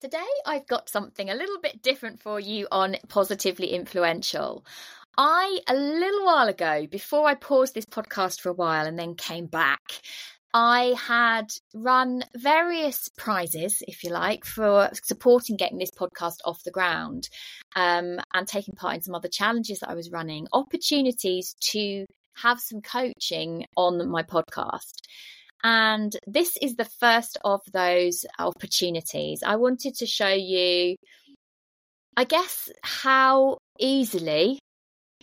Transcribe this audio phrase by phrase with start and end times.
[0.00, 4.64] Today, I've got something a little bit different for you on Positively Influential.
[5.16, 9.16] I, a little while ago, before I paused this podcast for a while and then
[9.16, 9.82] came back,
[10.54, 16.70] I had run various prizes, if you like, for supporting getting this podcast off the
[16.70, 17.28] ground
[17.74, 22.06] um, and taking part in some other challenges that I was running, opportunities to
[22.36, 24.92] have some coaching on my podcast.
[25.64, 29.42] And this is the first of those opportunities.
[29.44, 30.96] I wanted to show you,
[32.16, 34.58] I guess, how easily,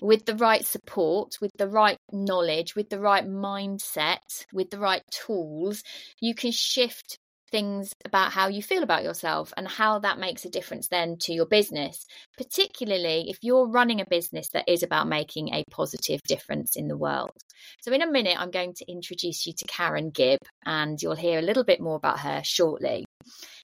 [0.02, 5.04] with the right support, with the right knowledge, with the right mindset, with the right
[5.10, 5.84] tools,
[6.20, 7.18] you can shift
[7.56, 11.32] things about how you feel about yourself and how that makes a difference then to
[11.32, 12.06] your business,
[12.38, 16.98] particularly if you're running a business that is about making a positive difference in the
[16.98, 17.32] world.
[17.80, 21.40] So, in a minute, I'm going to introduce you to Karen Gibb, and you'll hear
[21.40, 23.06] a little bit more about her shortly.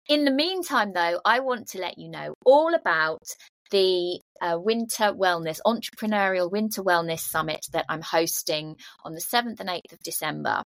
[0.08, 3.24] In the meantime, though, I want to let you know all about
[3.72, 9.68] the uh, Winter Wellness, Entrepreneurial Winter Wellness Summit that I'm hosting on the 7th and
[9.68, 10.64] 8th of December.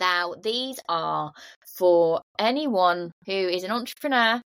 [0.00, 1.32] Now, these are
[1.76, 4.40] for anyone who is an entrepreneur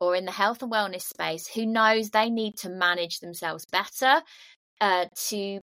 [0.00, 4.22] or in the health and wellness space who knows they need to manage themselves better
[4.80, 5.60] uh, to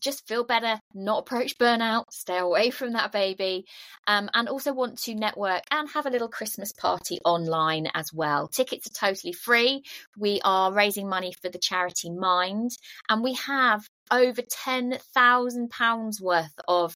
[0.00, 3.64] just feel better, not approach burnout, stay away from that baby,
[4.06, 8.48] um, and also want to network and have a little Christmas party online as well.
[8.48, 9.82] Tickets are totally free.
[10.16, 12.72] We are raising money for the charity Mind,
[13.08, 16.94] and we have over £10,000 worth of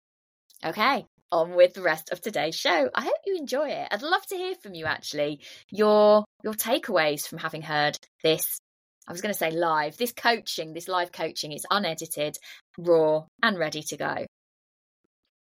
[0.65, 2.89] Okay, on with the rest of today's show.
[2.93, 3.87] I hope you enjoy it.
[3.91, 5.41] I'd love to hear from you actually.
[5.71, 8.59] Your your takeaways from having heard this
[9.07, 9.97] I was going to say live.
[9.97, 12.37] This coaching, this live coaching is unedited,
[12.77, 14.25] raw and ready to go.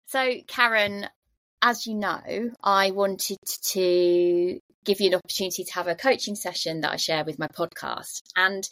[0.06, 1.06] So Karen,
[1.62, 3.38] as you know, I wanted
[3.72, 7.48] to give you an opportunity to have a coaching session that I share with my
[7.48, 8.22] podcast.
[8.36, 8.68] And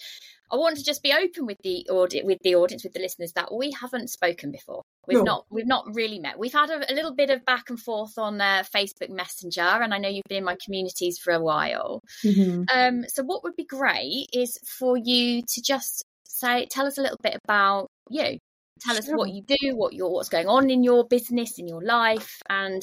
[0.50, 3.32] I want to just be open with the audit with the audience, with the listeners,
[3.32, 4.82] that we haven't spoken before.
[5.06, 5.24] We've no.
[5.24, 6.38] not we've not really met.
[6.38, 9.92] We've had a, a little bit of back and forth on uh, Facebook Messenger, and
[9.92, 12.00] I know you've been in my communities for a while.
[12.24, 12.64] Mm-hmm.
[12.72, 17.02] Um, so what would be great is for you to just say, tell us a
[17.02, 18.38] little bit about you.
[18.80, 18.98] Tell sure.
[18.98, 22.40] us what you do, what your what's going on in your business, in your life,
[22.48, 22.82] and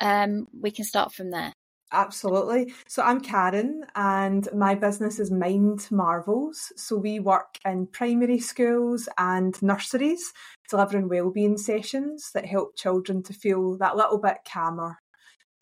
[0.00, 1.52] um, we can start from there.
[1.94, 2.74] Absolutely.
[2.88, 6.72] So I'm Karen and my business is Mind Marvels.
[6.76, 10.32] So we work in primary schools and nurseries
[10.68, 14.98] delivering wellbeing sessions that help children to feel that little bit calmer.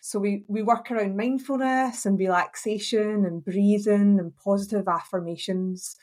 [0.00, 5.97] So we, we work around mindfulness and relaxation and breathing and positive affirmations.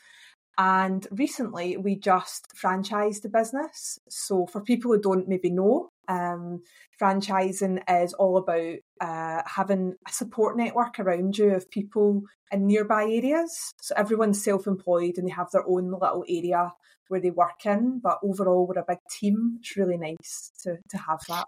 [0.56, 3.98] And recently we just franchised the business.
[4.08, 6.62] So for people who don't maybe know, um,
[7.00, 13.04] franchising is all about uh, having a support network around you of people in nearby
[13.04, 13.72] areas.
[13.80, 16.72] So everyone's self employed and they have their own little area
[17.08, 19.58] where they work in, but overall we're a big team.
[19.60, 21.46] It's really nice to, to have that.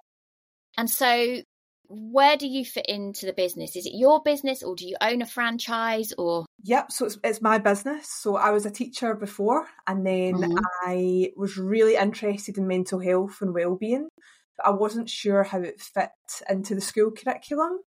[0.79, 1.43] And so
[1.89, 3.77] where do you fit into the business?
[3.77, 6.47] Is it your business or do you own a franchise or?
[6.65, 8.09] Yep, so it's, it's my business.
[8.09, 10.59] So I was a teacher before and then mm-hmm.
[10.87, 14.09] I was really interested in mental health and well-being.
[14.65, 16.11] I wasn't sure how it fit
[16.49, 17.81] into the school curriculum.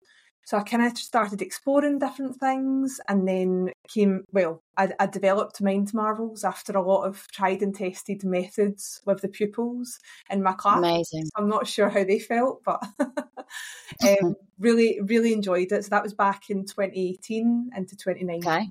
[0.46, 5.62] So I kind of started exploring different things and then came, well, I, I, developed
[5.62, 10.52] Mind Marvels after a lot of tried and tested methods with the pupils in my
[10.52, 10.80] class.
[10.80, 11.30] Amazing.
[11.38, 15.86] I'm not sure how they felt, but um, really, really enjoyed it.
[15.86, 18.46] So that was back in 2018 into 2019.
[18.46, 18.68] Okay.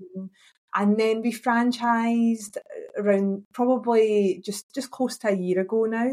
[0.75, 2.59] And then we franchised
[2.99, 6.13] around probably just, just close to a year ago now.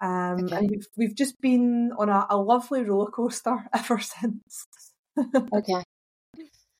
[0.00, 0.56] Um, okay.
[0.56, 4.66] And we've, we've just been on a, a lovely roller coaster ever since.
[5.54, 5.82] okay.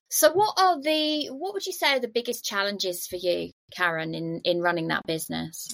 [0.09, 4.15] So, what are the what would you say are the biggest challenges for you, Karen,
[4.15, 5.67] in in running that business?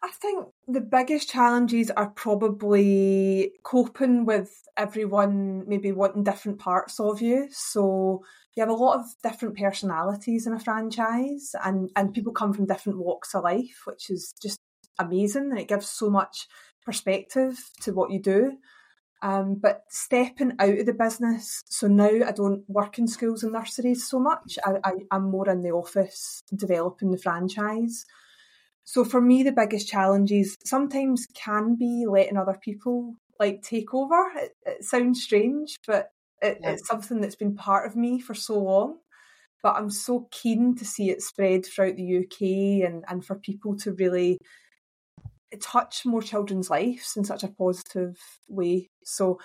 [0.00, 7.20] I think the biggest challenges are probably coping with everyone maybe wanting different parts of
[7.20, 7.48] you.
[7.50, 8.22] So
[8.54, 12.66] you have a lot of different personalities in a franchise and, and people come from
[12.66, 14.60] different walks of life, which is just
[14.98, 16.46] amazing and it gives so much
[16.84, 18.58] perspective to what you do.
[19.20, 23.52] Um, but stepping out of the business, so now I don't work in schools and
[23.52, 24.58] nurseries so much.
[24.64, 28.06] I, I, I'm more in the office developing the franchise.
[28.84, 34.30] So for me, the biggest challenges sometimes can be letting other people like take over.
[34.36, 36.70] It, it sounds strange, but it, yeah.
[36.70, 38.98] it's something that's been part of me for so long.
[39.62, 43.76] But I'm so keen to see it spread throughout the UK and, and for people
[43.78, 44.38] to really
[45.60, 48.18] touch more children's lives in such a positive
[48.48, 48.90] way.
[49.04, 49.38] So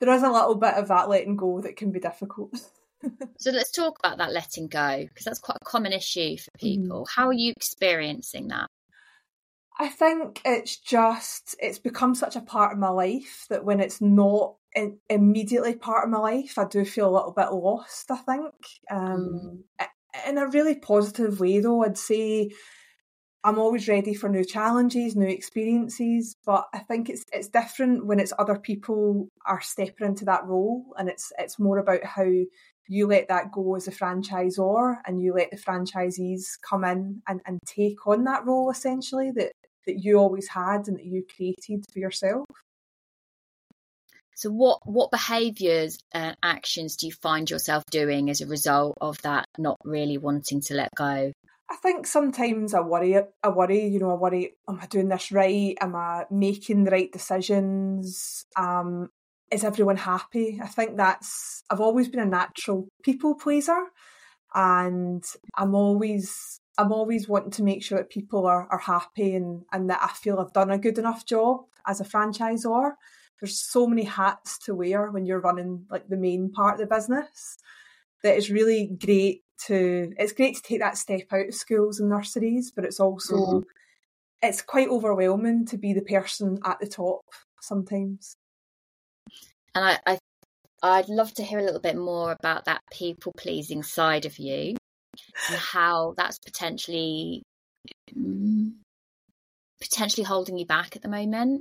[0.00, 2.54] there is a little bit of that letting go that can be difficult.
[3.38, 6.82] so let's talk about that letting go because that's quite a common issue for mm-hmm.
[6.82, 7.02] people.
[7.02, 7.14] Mm.
[7.14, 8.68] How are you experiencing that?
[9.78, 14.00] I think it's just it's become such a part of my life that when it's
[14.00, 18.10] not in, immediately part of my life, I do feel a little bit lost.
[18.10, 18.54] I think,
[18.90, 19.86] um, mm.
[20.26, 21.84] in a really positive way, though.
[21.84, 22.50] I'd say
[23.46, 28.18] I'm always ready for new challenges, new experiences, but I think it's it's different when
[28.18, 32.26] it's other people are stepping into that role, and it's it's more about how
[32.88, 37.40] you let that go as a franchisor, and you let the franchisees come in and,
[37.46, 39.52] and take on that role essentially that
[39.86, 42.46] that you always had and that you created for yourself.
[44.34, 49.22] So, what what behaviours and actions do you find yourself doing as a result of
[49.22, 51.30] that not really wanting to let go?
[51.68, 53.16] I think sometimes I worry.
[53.42, 53.86] I worry.
[53.86, 54.54] You know, I worry.
[54.68, 55.76] Am I doing this right?
[55.80, 58.46] Am I making the right decisions?
[58.56, 59.10] Um,
[59.50, 60.60] is everyone happy?
[60.62, 61.64] I think that's.
[61.70, 63.86] I've always been a natural people pleaser,
[64.54, 65.24] and
[65.56, 66.60] I'm always.
[66.78, 70.08] I'm always wanting to make sure that people are, are happy and, and that I
[70.08, 72.92] feel I've done a good enough job as a franchisor.
[73.40, 76.94] There's so many hats to wear when you're running like the main part of the
[76.94, 77.56] business
[78.22, 82.08] that it's really great to it's great to take that step out of schools and
[82.08, 83.58] nurseries, but it's also mm-hmm.
[84.42, 87.22] it's quite overwhelming to be the person at the top
[87.60, 88.36] sometimes.
[89.74, 90.18] And I, I
[90.82, 94.76] I'd love to hear a little bit more about that people pleasing side of you
[95.48, 97.42] and how that's potentially
[99.80, 101.60] potentially holding you back at the moment.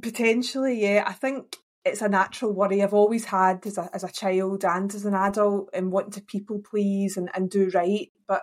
[0.00, 1.04] Potentially, yeah.
[1.06, 1.56] I think
[1.88, 5.14] it's a natural worry I've always had as a as a child and as an
[5.14, 8.10] adult and wanting to people please and, and do right.
[8.26, 8.42] But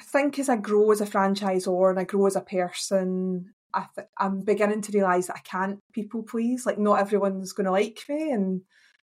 [0.00, 3.86] I think as I grow as a franchisor and I grow as a person, I
[3.94, 6.66] th- I'm beginning to realise that I can't people please.
[6.66, 8.62] Like not everyone's going to like me, and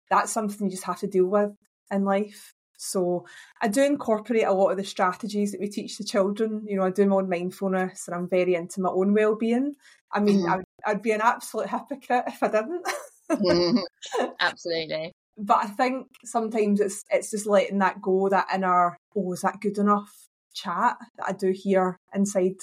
[0.08, 1.52] that's something you just have to deal with
[1.91, 2.55] in life.
[2.79, 3.26] So
[3.61, 6.64] I do incorporate a lot of the strategies that we teach the children.
[6.67, 9.75] You know, I do my own mindfulness, and I'm very into my own well-being.
[10.12, 10.52] I mean, mm-hmm.
[10.52, 12.87] I'd, I'd be an absolute hypocrite if I didn't.
[14.40, 15.12] Absolutely.
[15.38, 19.60] But I think sometimes it's it's just letting that go, that inner, oh, is that
[19.60, 20.10] good enough
[20.52, 22.56] chat that I do hear inside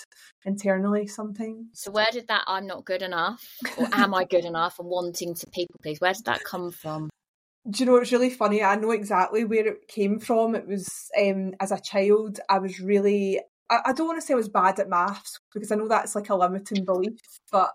[0.46, 1.68] internally sometimes.
[1.74, 3.44] So where did that I'm not good enough
[3.78, 7.10] or am I good enough and wanting to people please, where did that come from?
[7.70, 8.64] Do you know it's really funny?
[8.64, 10.56] I know exactly where it came from.
[10.56, 10.88] It was
[11.20, 14.50] um, as a child, I was really I, I don't want to say I was
[14.50, 17.20] bad at maths because I know that's like a limiting belief,
[17.52, 17.72] but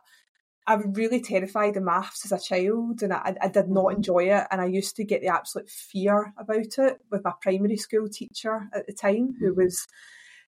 [0.67, 3.97] I was really terrified of maths as a child and I, I did not mm-hmm.
[3.97, 4.47] enjoy it.
[4.50, 8.69] And I used to get the absolute fear about it with my primary school teacher
[8.73, 9.61] at the time, who mm-hmm.
[9.61, 9.87] was,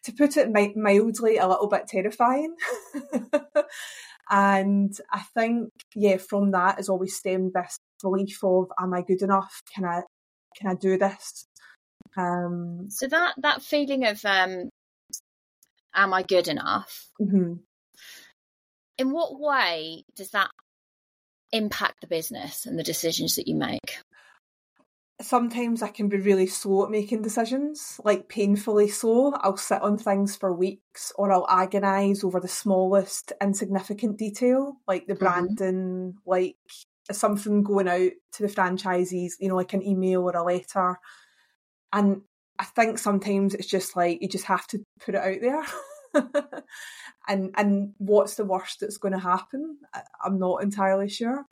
[0.05, 2.55] to put it mildly, a little bit terrifying.
[4.31, 9.23] and I think, yeah, from that has always stemmed this belief of, am I good
[9.23, 9.62] enough?
[9.75, 10.03] Can I,
[10.56, 11.47] can I do this?
[12.17, 14.70] Um, so that, that feeling of, um,
[15.93, 17.08] am I good enough?
[17.20, 17.55] Mm-hmm
[18.98, 20.50] in what way does that
[21.53, 23.98] impact the business and the decisions that you make?
[25.22, 29.32] Sometimes I can be really slow at making decisions, like painfully slow.
[29.32, 35.06] I'll sit on things for weeks or I'll agonise over the smallest insignificant detail, like
[35.06, 35.24] the mm-hmm.
[35.24, 36.31] branding, mm-hmm.
[36.31, 36.56] like
[37.10, 40.98] something going out to the franchisees, you know, like an email or a letter.
[41.94, 42.20] And
[42.58, 45.62] I think sometimes it's just like you just have to put it out there.
[47.29, 49.79] and and what's the worst that's going to happen?
[50.25, 51.44] I'm not entirely sure.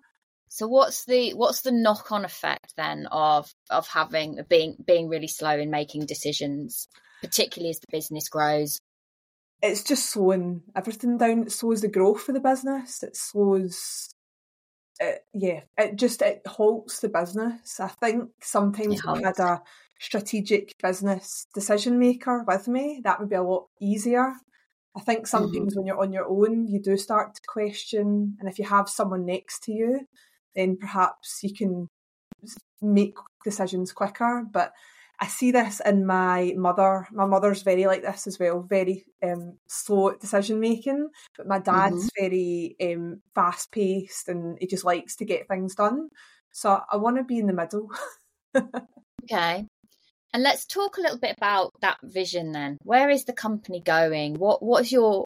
[0.48, 5.28] So what's the what's the knock on effect then of of having being being really
[5.28, 6.88] slow in making decisions,
[7.22, 8.78] particularly as the business grows?
[9.62, 11.42] It's just slowing everything down.
[11.42, 13.02] It slows the growth of the business.
[13.02, 14.14] It slows
[15.00, 17.80] it, yeah, it just it halts the business.
[17.80, 19.62] I think sometimes if I had a
[19.98, 24.34] strategic business decision maker with me, that would be a lot easier.
[24.96, 25.78] I think sometimes mm-hmm.
[25.78, 29.26] when you're on your own, you do start to question, and if you have someone
[29.26, 30.06] next to you,
[30.54, 31.88] then perhaps you can
[32.80, 34.44] make decisions quicker.
[34.50, 34.72] But
[35.20, 37.06] I see this in my mother.
[37.12, 41.08] My mother's very like this as well, very um, slow at decision making.
[41.36, 42.24] But my dad's mm-hmm.
[42.24, 46.08] very um, fast paced and he just likes to get things done.
[46.52, 47.90] So I want to be in the middle.
[49.24, 49.66] okay.
[50.34, 52.78] And let's talk a little bit about that vision then.
[52.82, 54.34] Where is the company going?
[54.34, 55.24] What what is your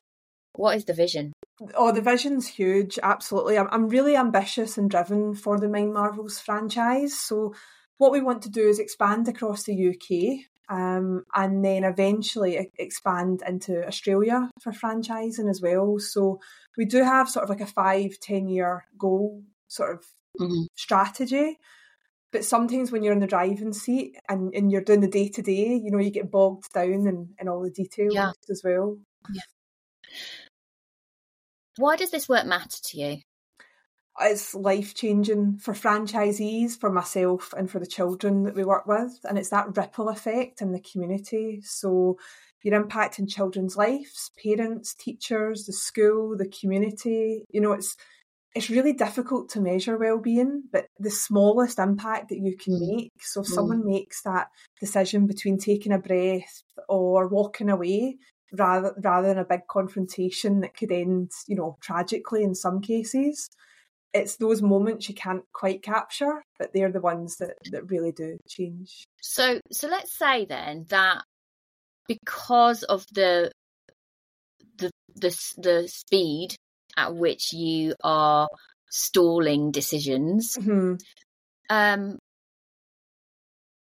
[0.53, 1.33] what is the vision?
[1.75, 2.99] Oh, the vision's huge.
[3.03, 3.57] Absolutely.
[3.57, 7.19] I'm, I'm really ambitious and driven for the Mind Marvels franchise.
[7.19, 7.55] So,
[7.97, 13.43] what we want to do is expand across the UK um, and then eventually expand
[13.47, 15.99] into Australia for franchising as well.
[15.99, 16.39] So,
[16.77, 20.05] we do have sort of like a five, 10 year goal sort of
[20.39, 20.65] mm-hmm.
[20.77, 21.59] strategy.
[22.31, 25.43] But sometimes when you're in the driving seat and, and you're doing the day to
[25.43, 28.33] day, you know, you get bogged down in, in all the details yeah.
[28.51, 28.99] as well.
[29.33, 29.41] Yeah.
[31.79, 33.17] Why does this work matter to you?
[34.21, 39.17] It's life changing for franchisees, for myself, and for the children that we work with.
[39.25, 41.61] And it's that ripple effect in the community.
[41.63, 42.19] So
[42.63, 47.45] you're impacting children's lives, parents, teachers, the school, the community.
[47.51, 47.97] You know, it's
[48.55, 52.97] it's really difficult to measure well-being but the smallest impact that you can mm.
[52.97, 53.51] make so if mm.
[53.51, 54.49] someone makes that
[54.81, 58.17] decision between taking a breath or walking away
[58.53, 63.51] rather rather than a big confrontation that could end, you know, tragically in some cases.
[64.15, 68.39] It's those moments you can't quite capture, but they're the ones that, that really do
[68.49, 69.05] change.
[69.21, 71.23] So so let's say then that
[72.07, 73.51] because of the
[74.79, 76.57] the the, the speed
[76.99, 78.49] at which you are
[78.91, 80.95] stalling decisions, mm-hmm.
[81.71, 82.19] um,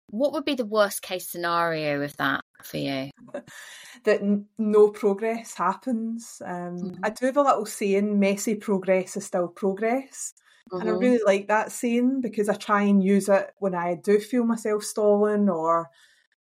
[0.09, 3.09] what would be the worst case scenario of that for you?
[4.03, 6.41] that n- no progress happens.
[6.45, 7.01] Um, mm-hmm.
[7.03, 10.33] I do have a little saying messy progress is still progress.
[10.71, 10.81] Mm-hmm.
[10.81, 11.01] And I mm-hmm.
[11.01, 14.83] really like that saying because I try and use it when I do feel myself
[14.83, 15.89] stalling or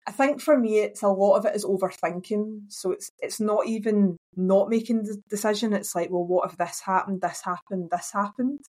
[0.06, 2.62] I think for me it's a lot of it is overthinking.
[2.68, 5.72] So it's it's not even not making the decision.
[5.72, 8.60] It's like, well, what if this happened, this happened, this happened?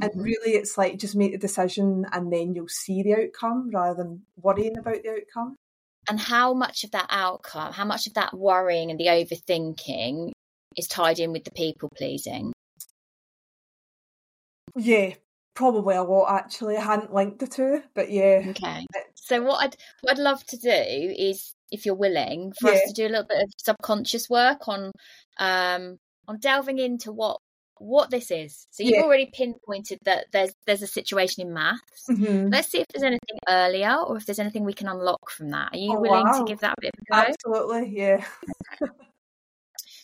[0.00, 0.22] And mm-hmm.
[0.22, 4.22] really, it's like just make the decision and then you'll see the outcome rather than
[4.36, 5.56] worrying about the outcome.
[6.08, 10.32] And how much of that outcome, how much of that worrying and the overthinking
[10.76, 12.52] is tied in with the people pleasing?
[14.74, 15.14] Yeah,
[15.54, 16.78] probably a lot actually.
[16.78, 18.42] I hadn't linked the two, but yeah.
[18.48, 18.86] Okay.
[19.32, 22.76] So what I'd what I'd love to do is, if you're willing, for yeah.
[22.76, 24.92] us to do a little bit of subconscious work on
[25.38, 25.96] um
[26.28, 27.38] on delving into what
[27.78, 28.66] what this is.
[28.70, 29.02] So you've yeah.
[29.02, 32.06] already pinpointed that there's there's a situation in maths.
[32.10, 32.48] Mm-hmm.
[32.48, 35.72] Let's see if there's anything earlier or if there's anything we can unlock from that.
[35.72, 36.38] Are you oh, willing wow.
[36.38, 37.32] to give that a bit of a go?
[37.32, 38.24] Absolutely, yeah.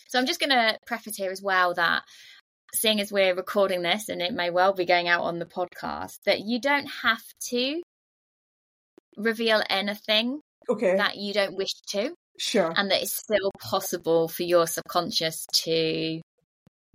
[0.09, 2.03] so I'm just going to preface here as well that
[2.75, 6.19] seeing as we're recording this and it may well be going out on the podcast,
[6.25, 7.83] that you don't have to
[9.19, 10.97] reveal anything okay.
[10.97, 12.15] that you don't wish to.
[12.39, 12.73] Sure.
[12.77, 16.21] And that it's still possible for your subconscious to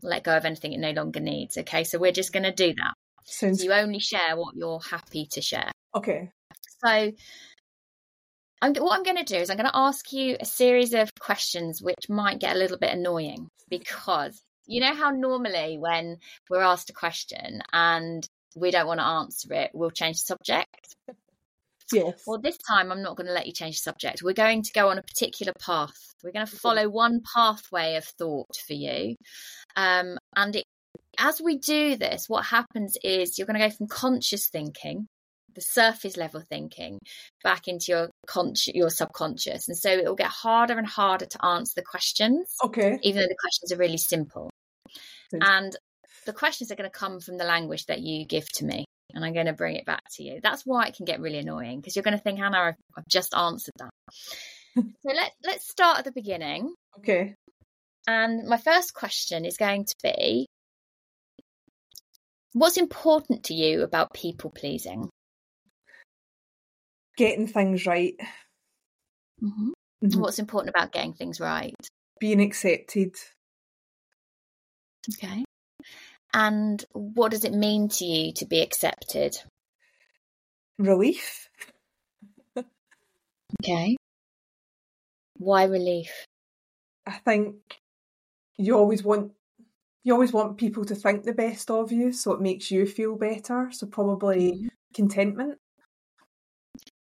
[0.01, 1.57] let go of anything it no longer needs.
[1.57, 2.93] Okay, so we're just going to do that.
[3.25, 5.71] Since so you only share what you're happy to share.
[5.95, 6.29] Okay.
[6.83, 7.11] So
[8.61, 11.09] I'm, what I'm going to do is I'm going to ask you a series of
[11.19, 16.17] questions which might get a little bit annoying because you know how normally when
[16.49, 18.25] we're asked a question and
[18.55, 20.95] we don't want to answer it, we'll change the subject.
[21.93, 22.23] Yes.
[22.25, 24.21] Well, this time I'm not going to let you change the subject.
[24.23, 25.95] We're going to go on a particular path.
[26.23, 29.15] We're going to follow one pathway of thought for you.
[29.75, 30.65] Um, and it,
[31.17, 35.07] as we do this, what happens is you're going to go from conscious thinking,
[35.53, 36.99] the surface level thinking,
[37.43, 39.67] back into your conscious, your subconscious.
[39.67, 42.55] And so it will get harder and harder to answer the questions.
[42.63, 42.99] Okay.
[43.03, 44.49] Even though the questions are really simple.
[45.33, 45.75] And
[46.25, 49.23] the questions are going to come from the language that you give to me and
[49.23, 50.39] I'm going to bring it back to you.
[50.41, 53.07] That's why it can get really annoying because you're going to think, Anna, I've, I've
[53.07, 53.91] just answered that.
[54.75, 56.73] so let let's start at the beginning.
[56.99, 57.35] Okay.
[58.07, 60.47] And my first question is going to be
[62.53, 65.09] What's important to you about people pleasing?
[67.17, 68.13] Getting things right.
[69.43, 69.71] Mm-hmm.
[70.05, 70.21] Mm-hmm.
[70.21, 71.73] What's important about getting things right?
[72.19, 73.15] Being accepted.
[75.15, 75.43] Okay.
[76.33, 79.37] And what does it mean to you to be accepted?
[80.79, 81.49] Relief.
[82.57, 83.95] okay.
[85.37, 86.25] Why relief?
[87.05, 87.55] I think
[88.57, 89.31] you always want
[90.03, 93.15] you always want people to think the best of you so it makes you feel
[93.15, 94.67] better so probably mm-hmm.
[94.93, 95.57] contentment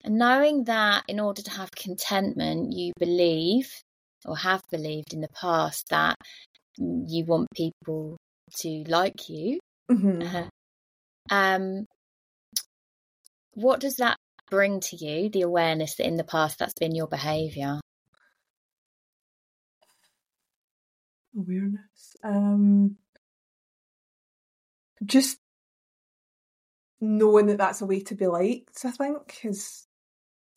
[0.04, 3.70] and knowing that in order to have contentment you believe
[4.26, 6.16] or have believed in the past that
[6.78, 8.18] you want people
[8.58, 9.60] to like you.
[9.92, 10.22] Mm-hmm.
[10.36, 10.48] Uh,
[11.30, 11.86] um,
[13.54, 14.18] what does that
[14.50, 17.80] bring to you the awareness that in the past that's been your behavior?
[21.36, 22.16] Awareness.
[22.24, 22.98] Um,
[25.04, 25.38] just
[27.02, 29.88] knowing that that's a way to be liked, I think, is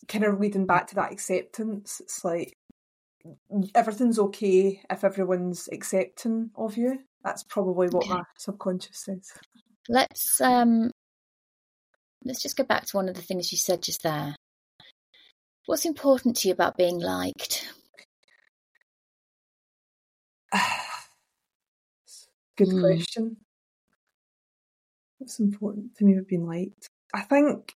[0.09, 2.00] kind of leading back to that acceptance.
[2.00, 2.57] It's like
[3.75, 7.00] everything's okay if everyone's accepting of you.
[7.26, 9.33] That's probably what my subconscious says.
[9.88, 10.92] Let's um
[12.25, 14.37] let's just go back to one of the things you said just there.
[15.66, 17.68] What's important to you about being liked?
[22.56, 22.80] Good mm.
[22.80, 23.38] question.
[25.18, 26.87] What's important to me about being liked?
[27.12, 27.73] I think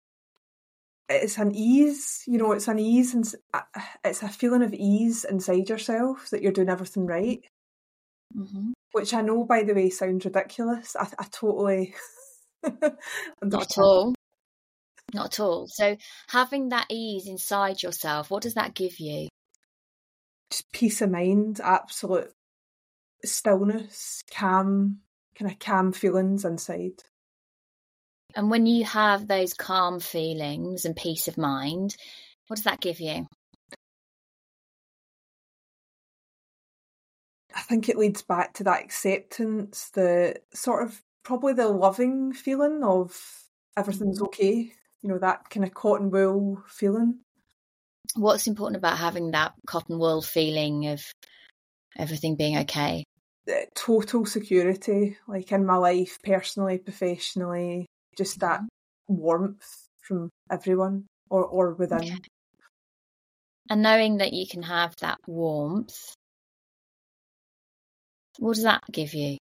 [1.09, 3.25] it's an ease, you know, it's an ease and
[3.55, 3.63] uh,
[4.05, 7.41] it's a feeling of ease inside yourself that you're doing everything right.
[8.37, 8.73] Mm-hmm.
[8.99, 10.97] Which I know, by the way, sounds ridiculous.
[10.99, 11.95] I, I totally
[12.65, 14.13] not at all,
[15.15, 15.69] not at all.
[15.69, 19.29] So having that ease inside yourself, what does that give you?
[20.51, 22.33] Just peace of mind, absolute
[23.25, 24.99] stillness, calm,
[25.39, 27.05] kind of calm feelings inside.
[28.35, 31.97] And when you have those calm feelings and peace of mind,
[32.49, 33.29] what does that give you?
[37.69, 43.15] Think it leads back to that acceptance, the sort of probably the loving feeling of
[43.77, 44.27] everything's mm-hmm.
[44.27, 44.73] okay,
[45.03, 47.21] you know, that kind of cotton wool feeling.
[48.17, 51.03] What's important about having that cotton wool feeling of
[51.97, 53.05] everything being okay?
[53.47, 58.61] The total security, like in my life, personally, professionally, just that
[59.09, 61.99] warmth from everyone or, or within.
[61.99, 62.17] Okay.
[63.71, 66.15] And knowing that you can have that warmth,
[68.39, 69.37] what does that give you?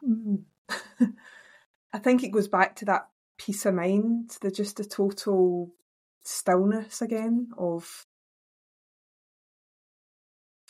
[0.00, 0.36] Hmm.
[1.92, 3.08] I think it goes back to that
[3.38, 5.70] peace of mind, the just a total
[6.22, 8.04] stillness again of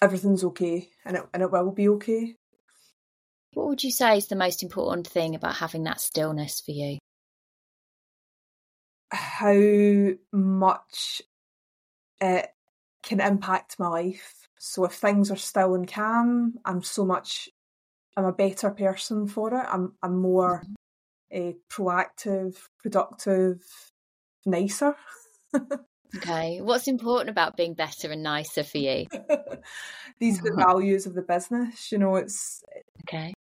[0.00, 2.36] everything's okay and it and it will be okay.
[3.54, 6.98] What would you say is the most important thing about having that stillness for you?
[9.10, 11.22] How much
[12.20, 12.50] it
[13.08, 14.48] can impact my life.
[14.58, 17.48] So if things are still and calm, I'm so much
[18.16, 19.66] I'm a better person for it.
[19.68, 20.62] I'm I'm more
[21.34, 23.62] uh, proactive, productive,
[24.44, 24.94] nicer.
[26.16, 26.60] okay.
[26.60, 29.06] What's important about being better and nicer for you?
[30.18, 31.92] These are the values of the business.
[31.92, 32.62] You know, it's
[33.04, 33.32] okay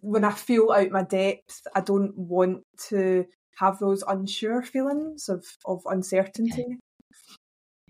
[0.00, 5.44] when I feel out my depth, I don't want to have those unsure feelings of,
[5.64, 6.62] of uncertainty.
[6.62, 6.76] Okay.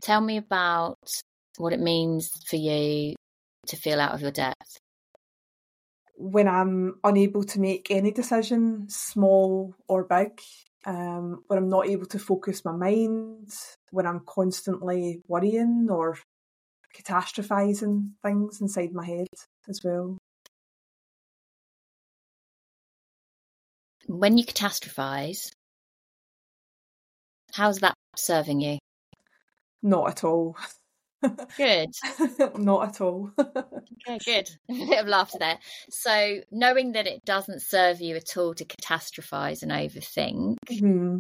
[0.01, 0.99] Tell me about
[1.59, 3.15] what it means for you
[3.67, 4.79] to feel out of your depth.
[6.17, 10.41] When I'm unable to make any decision, small or big,
[10.85, 13.51] um, when I'm not able to focus my mind,
[13.91, 16.19] when I'm constantly worrying or
[16.95, 19.29] catastrophizing things inside my head
[19.69, 20.19] as well.
[24.11, 25.53] when you catastrophize,
[27.53, 28.79] how's that serving you?
[29.83, 30.57] Not at all.
[31.57, 31.91] Good.
[32.57, 33.31] Not at all.
[33.39, 34.51] okay, good.
[34.71, 35.59] A bit of laughter there.
[35.91, 41.19] So, knowing that it doesn't serve you at all to catastrophize and overthink, mm-hmm.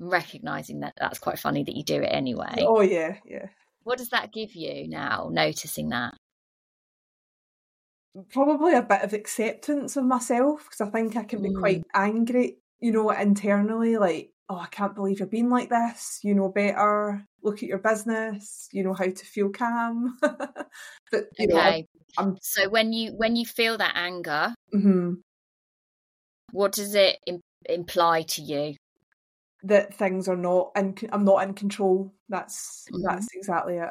[0.00, 2.56] recognizing that that's quite funny that you do it anyway.
[2.58, 3.46] Oh, yeah, yeah.
[3.84, 6.14] What does that give you now, noticing that?
[8.30, 11.58] probably a bit of acceptance of myself because I think I can be mm.
[11.58, 16.20] quite angry, you know, internally, like, oh, I can't believe you're being like this.
[16.22, 17.24] You know better.
[17.42, 18.68] Look at your business.
[18.72, 20.16] You know how to feel calm.
[20.20, 21.46] but okay.
[21.46, 21.82] Know,
[22.16, 22.36] I'm...
[22.40, 25.14] so when you when you feel that anger, mm-hmm.
[26.52, 28.74] what does it Im- imply to you?
[29.64, 32.12] That things are not, and I'm not in control.
[32.28, 33.02] That's mm-hmm.
[33.02, 33.90] that's exactly it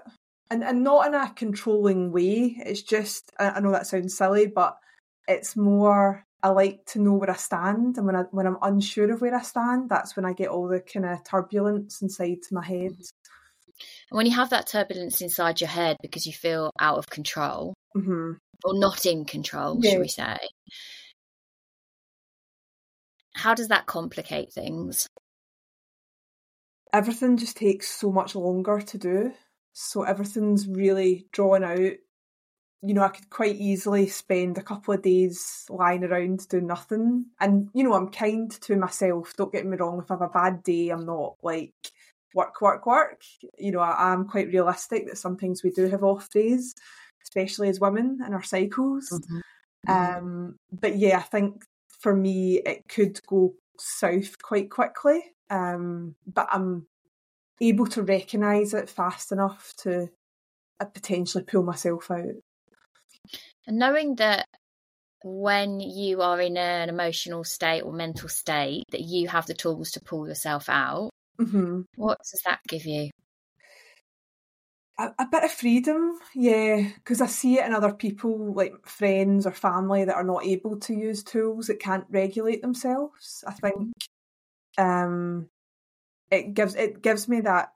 [0.49, 2.55] and and not in a controlling way.
[2.65, 4.77] It's just I know that sounds silly, but
[5.27, 9.11] it's more I like to know where I stand, and when I when I'm unsure
[9.11, 12.65] of where I stand, that's when I get all the kind of turbulence inside my
[12.65, 12.91] head.
[14.09, 17.73] And when you have that turbulence inside your head because you feel out of control
[17.95, 18.31] mm-hmm.
[18.63, 19.91] or not in control, yeah.
[19.91, 20.37] should we say?
[23.35, 25.07] How does that complicate things?
[26.91, 29.31] Everything just takes so much longer to do
[29.79, 31.91] so everything's really drawn out.
[32.81, 37.25] You know, I could quite easily spend a couple of days lying around doing nothing.
[37.39, 39.33] And, you know, I'm kind to myself.
[39.35, 39.99] Don't get me wrong.
[39.99, 41.73] If I have a bad day, I'm not like
[42.35, 43.21] work, work, work.
[43.57, 46.75] You know, I am quite realistic that sometimes we do have off days,
[47.23, 49.09] especially as women in our cycles.
[49.11, 49.91] Mm-hmm.
[49.91, 55.23] Um, but yeah, I think for me, it could go south quite quickly.
[55.49, 56.85] Um, but I'm
[57.59, 60.09] able to recognise it fast enough to
[60.79, 62.35] uh, potentially pull myself out.
[63.67, 64.45] And knowing that
[65.23, 69.91] when you are in an emotional state or mental state, that you have the tools
[69.91, 71.81] to pull yourself out, mm-hmm.
[71.95, 73.09] what does that give you?
[74.99, 79.45] A, a bit of freedom, yeah, because I see it in other people, like friends
[79.45, 83.43] or family, that are not able to use tools that can't regulate themselves.
[83.45, 83.91] I think
[84.77, 85.49] um,
[86.31, 87.73] it gives it gives me that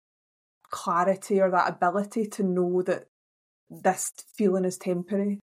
[0.71, 3.05] clarity or that ability to know that
[3.69, 5.39] this feeling is temporary.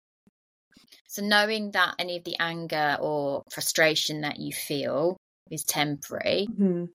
[1.15, 5.17] So knowing that any of the anger or frustration that you feel
[5.49, 6.87] is temporary, mm-hmm.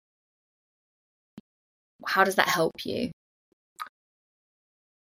[2.06, 3.12] how does that help you?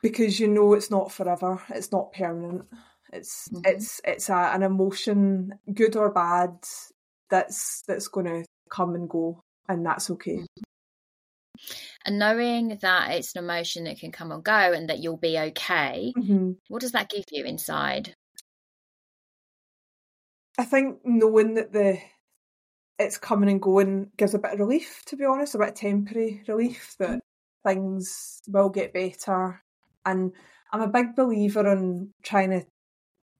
[0.01, 1.61] Because you know it's not forever.
[1.67, 2.63] It's not permanent.
[3.11, 3.63] It's mm-hmm.
[3.65, 6.55] it's it's a, an emotion, good or bad,
[7.29, 10.37] that's that's going to come and go, and that's okay.
[10.37, 10.63] Mm-hmm.
[12.05, 15.37] And knowing that it's an emotion that can come and go and that you'll be
[15.37, 16.51] okay, mm-hmm.
[16.69, 18.15] what does that give you inside?
[20.57, 21.99] I think knowing that the
[22.99, 25.75] it's coming and going gives a bit of relief, to be honest, a bit of
[25.75, 27.69] temporary relief that mm-hmm.
[27.69, 29.61] things will get better.
[30.05, 30.31] And
[30.71, 32.65] I'm a big believer in trying to,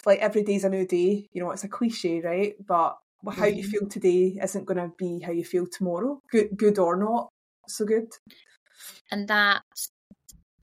[0.06, 1.30] like, every day's a new day.
[1.32, 2.56] You know, it's a cliche, right?
[2.66, 3.58] But how mm-hmm.
[3.58, 7.30] you feel today isn't going to be how you feel tomorrow, good, good or not
[7.68, 8.08] so good.
[9.12, 9.62] And that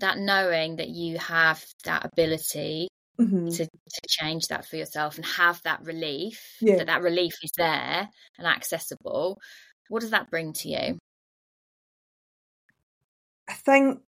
[0.00, 2.88] that knowing that you have that ability
[3.20, 3.48] mm-hmm.
[3.48, 6.76] to, to change that for yourself and have that relief yeah.
[6.76, 9.38] that that relief is there and accessible
[9.88, 10.98] what does that bring to you
[13.48, 14.00] i think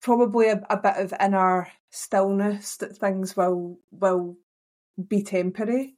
[0.00, 4.36] probably a, a bit of inner stillness that things will will
[5.08, 5.96] be temporary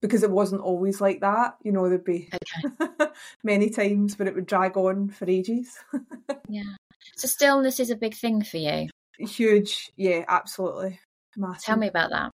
[0.00, 1.56] because it wasn't always like that.
[1.62, 3.10] You know, there'd be okay.
[3.44, 5.78] many times where it would drag on for ages.
[6.48, 6.74] yeah.
[7.16, 8.88] So stillness is a big thing for you.
[9.20, 11.00] Huge, yeah, absolutely.
[11.36, 11.64] Massive.
[11.64, 12.30] Tell me about that.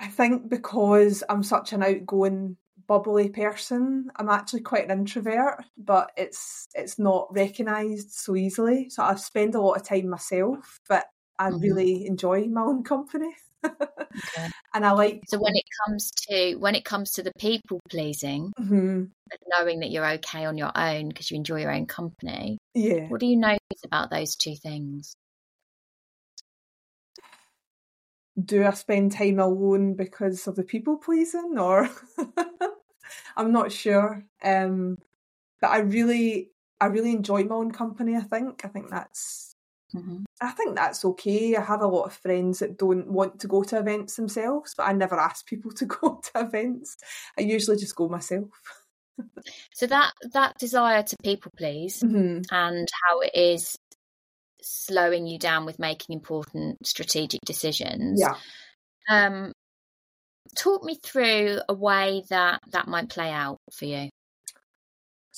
[0.00, 6.10] I think because I'm such an outgoing, bubbly person, I'm actually quite an introvert, but
[6.16, 8.90] it's it's not recognised so easily.
[8.90, 11.06] So I spend a lot of time myself, but
[11.38, 11.60] I mm-hmm.
[11.60, 13.32] really enjoy my own company
[13.64, 14.48] okay.
[14.74, 18.52] And I like So when it comes to when it comes to the people pleasing,
[18.58, 19.04] mm-hmm.
[19.48, 22.58] knowing that you're okay on your own because you enjoy your own company.
[22.74, 23.08] Yeah.
[23.08, 25.14] What do you notice about those two things?
[28.42, 31.88] Do I spend time alone because of the people pleasing or
[33.36, 34.24] I'm not sure.
[34.42, 34.98] Um
[35.60, 38.64] but I really I really enjoy my own company, I think.
[38.64, 39.56] I think that's
[39.94, 40.24] Mm-hmm.
[40.40, 41.56] I think that's okay.
[41.56, 44.84] I have a lot of friends that don't want to go to events themselves, but
[44.84, 46.96] I never ask people to go to events.
[47.38, 48.48] I usually just go myself.
[49.72, 52.42] so that that desire to people please mm-hmm.
[52.50, 53.78] and how it is
[54.66, 58.20] slowing you down with making important strategic decisions.
[58.20, 58.34] Yeah.
[59.08, 59.52] Um,
[60.56, 64.08] talk me through a way that that might play out for you.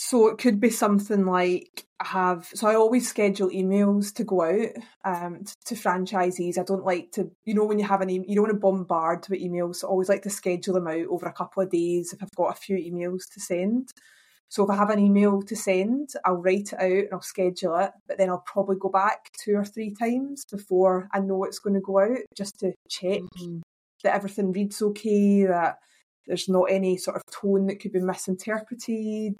[0.00, 2.46] So it could be something like I have.
[2.54, 4.68] So I always schedule emails to go out
[5.04, 6.56] um, to, to, franchisees.
[6.56, 8.60] I don't like to, you know, when you have an email, you don't want to
[8.60, 9.76] bombard with emails.
[9.76, 12.34] So I always like to schedule them out over a couple of days if I've
[12.36, 13.88] got a few emails to send.
[14.50, 17.76] So if I have an email to send, I'll write it out and I'll schedule
[17.76, 17.90] it.
[18.06, 21.74] But then I'll probably go back two or three times before I know it's going
[21.74, 23.58] to go out, just to check mm-hmm.
[24.04, 25.78] that everything reads okay, that
[26.26, 29.34] there's not any sort of tone that could be misinterpreted,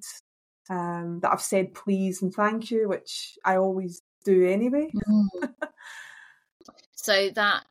[0.70, 4.90] um, that I've said please and thank you, which I always do anyway.
[4.94, 5.52] Mm.
[6.94, 7.64] so that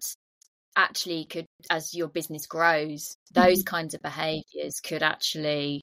[0.75, 3.65] actually could, as your business grows, those mm.
[3.65, 5.81] kinds of behaviours could actually,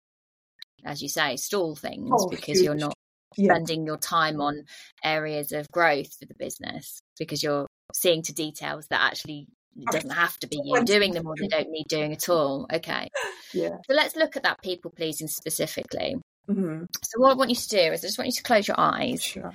[0.84, 2.64] as you say, stall things oh, because huge.
[2.64, 2.94] you're not
[3.36, 3.86] spending yeah.
[3.86, 4.64] your time on
[5.02, 9.46] areas of growth for the business because you're seeing to details that actually
[9.90, 12.66] doesn't have to be you doing them or they don't need doing at all.
[12.72, 13.08] Okay.
[13.52, 13.76] Yeah.
[13.86, 16.16] So let's look at that people pleasing specifically.
[16.48, 16.84] Mm-hmm.
[17.02, 18.78] So what I want you to do is I just want you to close your
[18.78, 19.22] eyes.
[19.22, 19.52] Sure.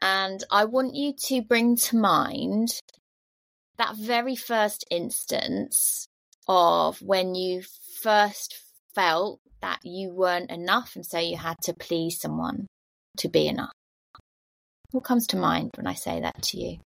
[0.00, 2.80] And I want you to bring to mind
[3.78, 6.08] that very first instance
[6.48, 7.62] of when you
[8.02, 8.56] first
[8.94, 12.66] felt that you weren't enough and so you had to please someone
[13.18, 13.72] to be enough.
[14.90, 16.78] What comes to mind when I say that to you?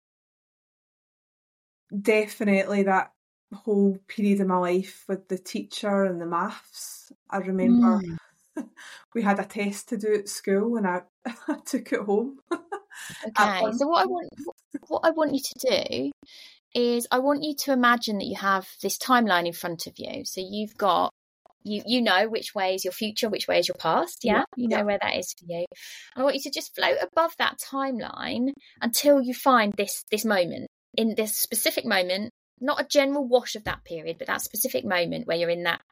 [2.01, 3.13] Definitely that
[3.53, 7.13] whole period of my life with the teacher and the maths.
[7.31, 8.01] I remember
[8.57, 8.69] mm.
[9.15, 11.03] we had a test to do at school and I,
[11.65, 12.39] took it home.
[12.53, 13.73] okay.
[13.73, 14.29] So what I want
[14.89, 16.11] what I want you to do
[16.75, 20.25] is I want you to imagine that you have this timeline in front of you.
[20.25, 21.13] So you've got
[21.67, 24.21] you you know which way is your future, which way is your past.
[24.23, 24.45] Yeah, yeah.
[24.57, 24.83] you know yeah.
[24.83, 25.67] where that is for you.
[26.15, 28.51] And I want you to just float above that timeline
[28.81, 33.65] until you find this this moment in this specific moment, not a general wash of
[33.65, 35.83] that period, but that specific moment where you're in that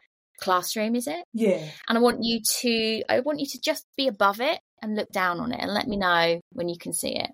[0.40, 1.24] classroom, is it?
[1.32, 1.68] Yeah.
[1.88, 5.10] And I want you to I want you to just be above it and look
[5.10, 7.30] down on it and let me know when you can see it.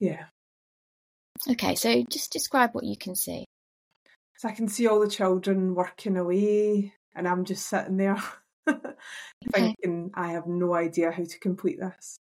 [0.00, 0.24] Yeah.
[1.50, 3.44] Okay, so just describe what you can see.
[4.36, 8.22] So I can see all the children working away, and I'm just sitting there
[8.68, 8.94] okay.
[9.52, 12.18] thinking, I have no idea how to complete this.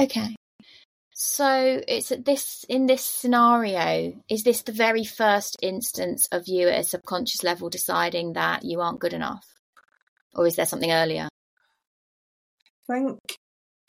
[0.00, 0.34] Okay.
[1.18, 6.68] So it's at this in this scenario, is this the very first instance of you
[6.68, 9.46] at a subconscious level deciding that you aren't good enough?
[10.34, 11.28] Or is there something earlier?
[12.88, 13.18] I think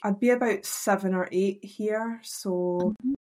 [0.04, 3.14] I'd be about seven or eight here, so mm-hmm.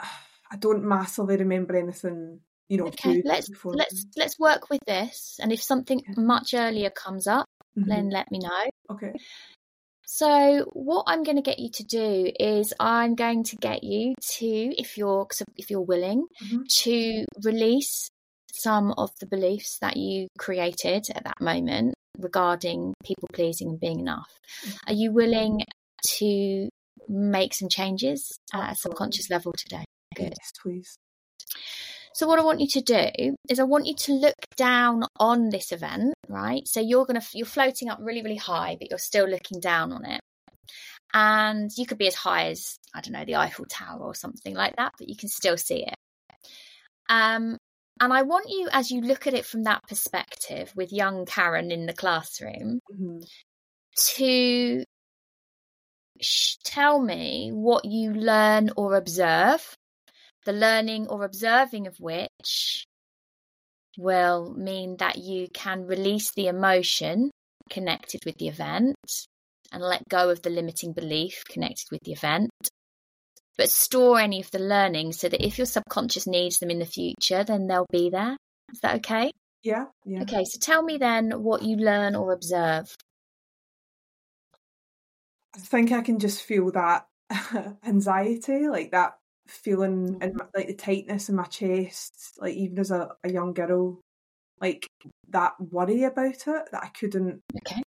[0.50, 2.86] I don't massively remember anything you know.
[2.86, 7.46] Okay, let's let's let's work with this, and if something much earlier comes up,
[7.78, 7.88] mm-hmm.
[7.88, 8.70] then let me know.
[8.90, 9.12] Okay.
[10.10, 14.14] So what I'm going to get you to do is I'm going to get you
[14.38, 15.26] to, if you're
[15.56, 16.62] if you're willing, mm-hmm.
[16.66, 18.08] to release
[18.54, 24.00] some of the beliefs that you created at that moment regarding people pleasing and being
[24.00, 24.30] enough.
[24.64, 24.90] Mm-hmm.
[24.90, 25.60] Are you willing
[26.18, 26.68] to
[27.06, 29.84] make some changes at a subconscious level today?
[30.16, 30.34] Good.
[30.38, 30.96] Yes, please.
[32.18, 35.50] So what I want you to do is I want you to look down on
[35.50, 36.66] this event, right?
[36.66, 39.92] So you're going to you're floating up really really high, but you're still looking down
[39.92, 40.20] on it.
[41.14, 44.52] And you could be as high as I don't know the Eiffel Tower or something
[44.52, 45.94] like that, but you can still see it.
[47.08, 47.56] Um,
[48.00, 51.70] and I want you, as you look at it from that perspective, with young Karen
[51.70, 53.20] in the classroom, mm-hmm.
[54.16, 54.84] to
[56.20, 59.77] sh- tell me what you learn or observe
[60.48, 62.86] the learning or observing of which
[63.98, 67.30] will mean that you can release the emotion
[67.68, 68.96] connected with the event
[69.70, 72.48] and let go of the limiting belief connected with the event,
[73.58, 76.86] but store any of the learning so that if your subconscious needs them in the
[76.86, 78.34] future, then they'll be there.
[78.72, 79.30] Is that okay?
[79.62, 79.84] Yeah.
[80.06, 80.22] yeah.
[80.22, 82.94] Okay, so tell me then what you learn or observe.
[85.54, 87.06] I think I can just feel that
[87.84, 92.90] anxiety, like that feeling in my, like the tightness in my chest, like even as
[92.90, 94.00] a, a young girl,
[94.60, 94.86] like
[95.30, 97.40] that worry about it that I couldn't.
[97.56, 97.82] Okay.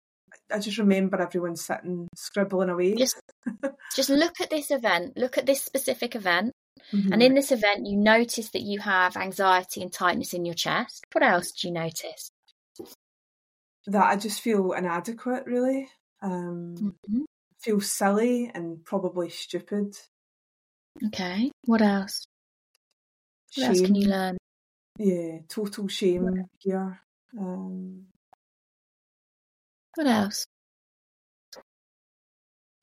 [0.52, 2.96] I just remember everyone sitting scribbling away.
[2.96, 3.20] Just,
[3.96, 5.18] just look at this event.
[5.18, 6.52] Look at this specific event,
[6.92, 7.14] mm-hmm.
[7.14, 11.06] and in this event, you notice that you have anxiety and tightness in your chest.
[11.14, 12.32] What else do you notice?
[13.88, 15.88] That I just feel inadequate, really.
[16.22, 17.22] Um, mm-hmm.
[17.60, 19.96] Feel silly and probably stupid.
[21.06, 21.52] Okay.
[21.66, 22.24] What else?
[23.56, 24.38] What else can you learn?
[24.98, 27.02] Yeah, total shame here.
[27.38, 28.06] Um,
[29.96, 30.46] what else?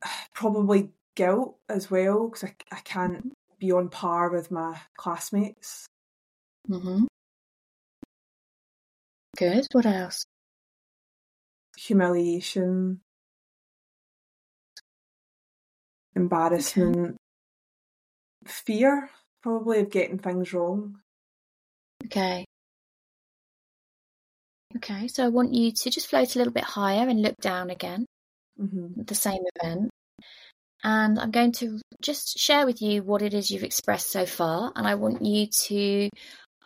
[0.35, 3.29] Probably guilt as well because I, I can't mm-hmm.
[3.59, 5.87] be on par with my classmates.
[6.68, 7.05] Mm-hmm.
[9.37, 9.66] Good.
[9.73, 10.25] What else?
[11.77, 13.01] Humiliation,
[16.16, 17.16] embarrassment,
[18.50, 19.11] fear,
[19.42, 20.96] probably, of getting things wrong.
[22.04, 22.44] Okay.
[24.76, 27.70] Okay, so I want you to just float a little bit higher and look down
[27.70, 28.04] again
[28.61, 29.02] mm-hmm.
[29.02, 29.90] the same event.
[30.84, 34.72] And I'm going to just share with you what it is you've expressed so far.
[34.76, 36.08] And I want you to,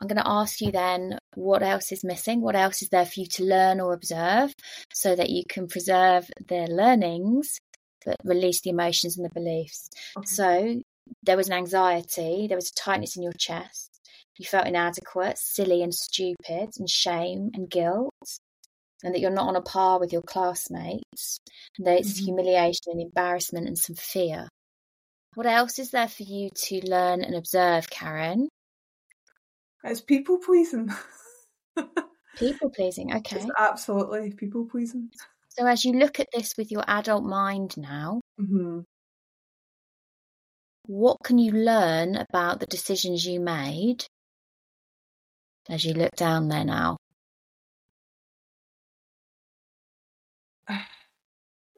[0.01, 2.43] I'm going to ask you then what else is missing?
[2.43, 4.53] What else is there for you to learn or observe
[4.93, 7.59] so that you can preserve the learnings
[8.05, 9.89] but release the emotions and the beliefs.
[10.17, 10.27] Okay.
[10.27, 10.83] So
[11.23, 14.01] there was an anxiety, there was a tightness in your chest.
[14.39, 18.13] You felt inadequate, silly, and stupid, and shame and guilt,
[19.03, 21.39] and that you're not on a par with your classmates.
[21.77, 22.25] And there's mm-hmm.
[22.25, 24.49] humiliation and embarrassment and some fear.
[25.35, 28.49] What else is there for you to learn and observe, Karen?
[29.85, 30.91] It's people pleasing.
[32.37, 33.37] people pleasing, okay.
[33.37, 35.11] It's absolutely people pleasing.
[35.51, 38.81] So, as you look at this with your adult mind now, mm-hmm
[40.87, 44.05] what can you learn about the decisions you made
[45.69, 46.97] as you look down there now?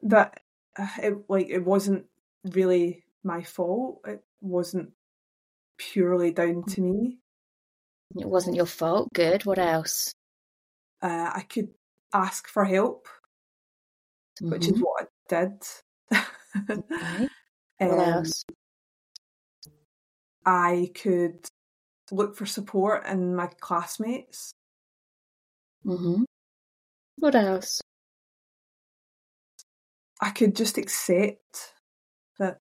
[0.07, 0.39] That
[1.01, 2.05] it like it wasn't
[2.43, 4.01] really my fault.
[4.05, 4.91] It wasn't
[5.77, 7.17] purely down to me.
[8.15, 9.09] It wasn't your fault.
[9.13, 9.45] Good.
[9.45, 10.13] What else?
[11.01, 11.69] Uh, I could
[12.13, 13.07] ask for help,
[14.41, 14.51] mm-hmm.
[14.51, 14.81] which is mm-hmm.
[14.81, 15.63] what I did.
[16.69, 17.27] okay.
[17.79, 18.45] What um, else?
[20.45, 21.47] I could
[22.11, 24.51] look for support in my classmates.
[25.85, 26.23] Mm-hmm.
[27.17, 27.81] What else?
[30.21, 31.73] I could just accept
[32.39, 32.57] that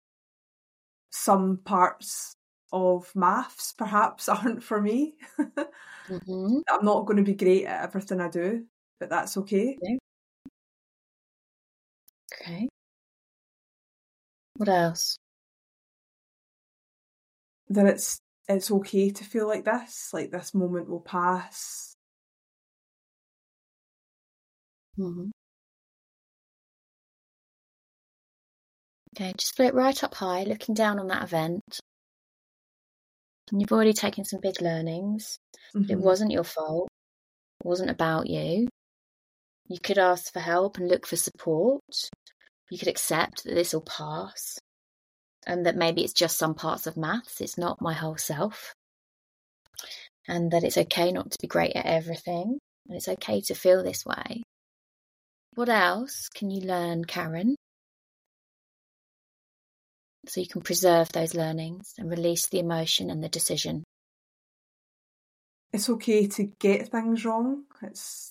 [1.11, 2.35] some parts
[2.73, 5.14] of maths perhaps aren't for me.
[5.38, 6.59] mm-hmm.
[6.71, 8.64] I'm not going to be great at everything I do,
[8.99, 9.77] but that's okay.
[9.83, 9.99] Okay.
[12.33, 12.69] okay.
[14.57, 15.19] What else?
[17.70, 21.94] That it's it's okay to feel like this, like this moment will pass.
[24.98, 25.30] Mm-hmm.
[29.14, 31.80] Okay, just float right up high, looking down on that event.
[33.50, 35.38] And you've already taken some big learnings.
[35.74, 35.90] Mm-hmm.
[35.92, 36.88] It wasn't your fault.
[37.61, 38.68] It wasn't about you.
[39.68, 41.83] You could ask for help and look for support.
[42.70, 44.59] You could accept that this will pass
[45.46, 48.74] and that maybe it's just some parts of maths, it's not my whole self.
[50.29, 53.83] And that it's okay not to be great at everything, and it's okay to feel
[53.83, 54.42] this way.
[55.55, 57.57] What else can you learn, Karen?
[60.26, 63.85] So you can preserve those learnings and release the emotion and the decision.
[65.72, 67.64] It's okay to get things wrong.
[67.83, 68.31] It's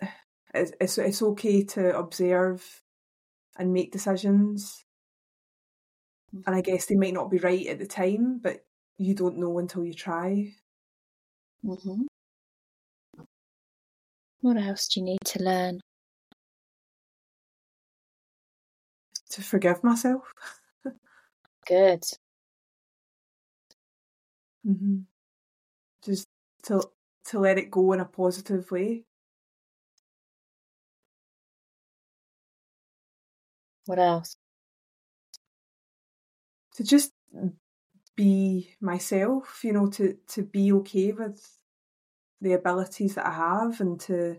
[0.54, 2.82] it's it's, okay to observe
[3.58, 4.84] and make decisions
[6.32, 8.64] and I guess they might not be right at the time, but
[8.98, 10.52] you don't know until you try.
[11.64, 12.02] Mm-hmm.
[14.40, 15.80] What else do you need to learn?
[19.30, 20.32] To forgive myself.
[21.66, 22.04] Good.
[24.66, 25.00] Mm-hmm.
[26.04, 26.26] Just
[26.64, 26.82] to
[27.26, 29.04] to let it go in a positive way.
[33.86, 34.36] What else?
[36.80, 37.12] To just
[38.16, 41.46] be myself, you know, to to be okay with
[42.40, 44.38] the abilities that I have and to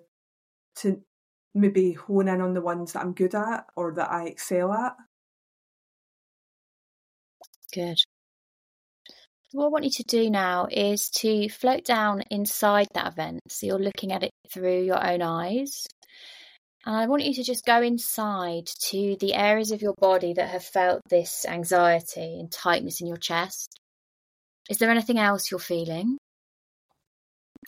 [0.78, 1.02] to
[1.54, 4.96] maybe hone in on the ones that I'm good at or that I excel at.
[7.72, 7.98] Good.
[9.52, 13.42] What I want you to do now is to float down inside that event.
[13.50, 15.86] So you're looking at it through your own eyes.
[16.86, 20.50] And I want you to just go inside to the areas of your body that
[20.50, 23.80] have felt this anxiety and tightness in your chest.
[24.70, 26.18] Is there anything else you're feeling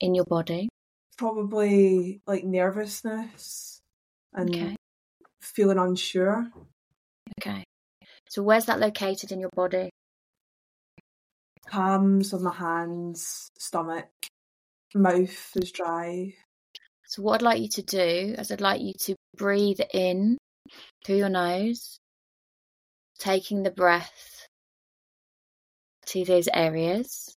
[0.02, 0.70] in your body?
[1.18, 3.80] Probably like nervousness
[4.34, 4.76] and okay.
[5.42, 6.50] feeling unsure.
[7.40, 7.64] Okay.
[8.30, 9.92] So, where's that located in your body?
[11.70, 14.10] Palms of my hands, stomach,
[14.96, 16.34] mouth is dry.
[17.14, 20.40] So, what I'd like you to do is I'd like you to breathe in
[21.06, 22.00] through your nose,
[23.20, 24.48] taking the breath
[26.08, 27.32] to those areas,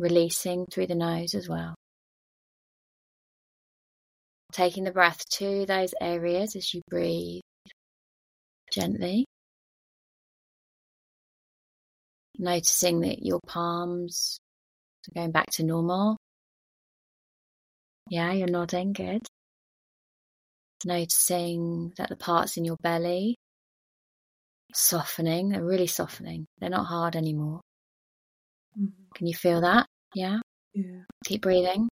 [0.00, 1.76] releasing through the nose as well.
[4.50, 7.42] Taking the breath to those areas as you breathe
[8.72, 9.26] gently.
[12.36, 14.38] Noticing that your palms
[15.06, 16.16] are going back to normal.
[18.10, 18.92] Yeah, you're nodding.
[18.92, 19.26] Good.
[20.84, 23.36] Noticing that the parts in your belly
[24.74, 25.50] softening.
[25.50, 26.46] They're really softening.
[26.58, 27.60] They're not hard anymore.
[28.78, 29.02] Mm-hmm.
[29.14, 29.86] Can you feel that?
[30.14, 30.38] Yeah?
[30.74, 31.02] Yeah.
[31.24, 31.88] Keep breathing.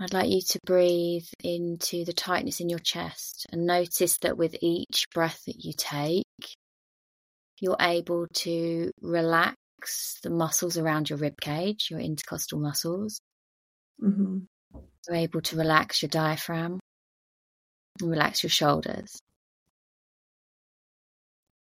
[0.00, 4.54] I'd like you to breathe into the tightness in your chest and notice that with
[4.60, 6.24] each breath that you take,
[7.60, 9.56] you're able to relax
[10.22, 13.20] the muscles around your rib cage, your intercostal muscles.
[14.02, 14.38] Mm-hmm.
[15.06, 16.80] You're able to relax your diaphragm
[18.00, 19.18] and relax your shoulders.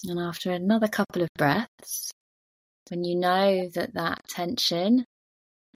[0.06, 2.12] And after another couple of breaths,
[2.89, 5.06] when you know that that tension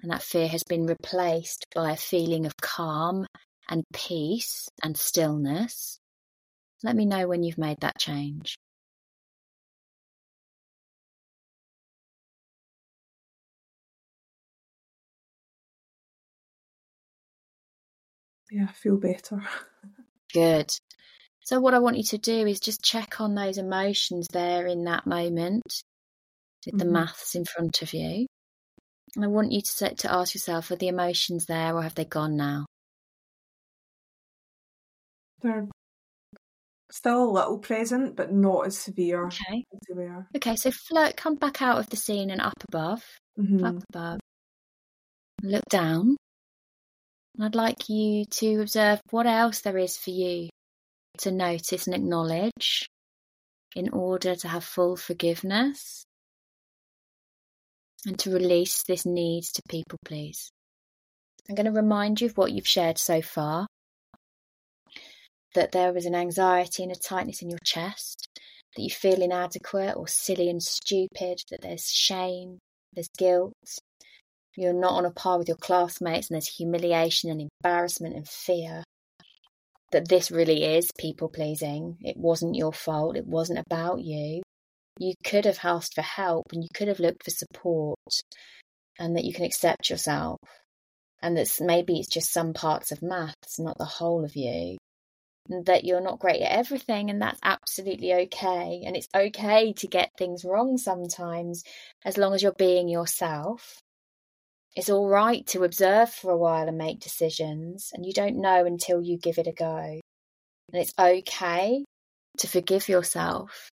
[0.01, 3.25] and that fear has been replaced by a feeling of calm
[3.69, 5.99] and peace and stillness,
[6.83, 8.57] let me know when you've made that change.
[18.53, 19.41] Yeah, I feel better.
[20.33, 20.69] Good.
[21.41, 24.83] So, what I want you to do is just check on those emotions there in
[24.83, 25.63] that moment
[26.65, 26.93] with the mm-hmm.
[26.93, 28.27] maths in front of you.
[29.15, 32.05] And I want you to, to ask yourself are the emotions there or have they
[32.05, 32.65] gone now?
[35.41, 35.67] They're
[36.91, 39.65] still a little present, but not as severe okay.
[39.73, 40.27] as they were.
[40.35, 43.03] Okay, so float, come back out of the scene and up above.
[43.39, 43.65] Mm-hmm.
[43.65, 44.19] Up above.
[45.41, 46.17] Look down.
[47.41, 50.49] I'd like you to observe what else there is for you
[51.19, 52.87] to notice and acknowledge
[53.75, 56.03] in order to have full forgiveness
[58.05, 60.51] and to release this need to people please.
[61.49, 63.67] I'm going to remind you of what you've shared so far
[65.55, 68.27] that there is an anxiety and a tightness in your chest,
[68.75, 72.57] that you feel inadequate or silly and stupid, that there's shame,
[72.93, 73.53] there's guilt,
[74.55, 78.83] you're not on a par with your classmates, and there's humiliation and embarrassment and fear.
[79.91, 81.97] That this really is people pleasing.
[82.01, 84.41] It wasn't your fault, it wasn't about you.
[84.99, 87.97] You could have asked for help and you could have looked for support,
[88.99, 90.39] and that you can accept yourself.
[91.21, 94.77] And that maybe it's just some parts of maths, not the whole of you
[95.65, 98.83] that you're not great at everything, and that's absolutely okay.
[98.85, 101.63] And it's okay to get things wrong sometimes,
[102.05, 103.79] as long as you're being yourself.
[104.75, 108.65] It's all right to observe for a while and make decisions, and you don't know
[108.65, 109.99] until you give it a go.
[110.71, 111.85] And it's okay
[112.39, 113.69] to forgive yourself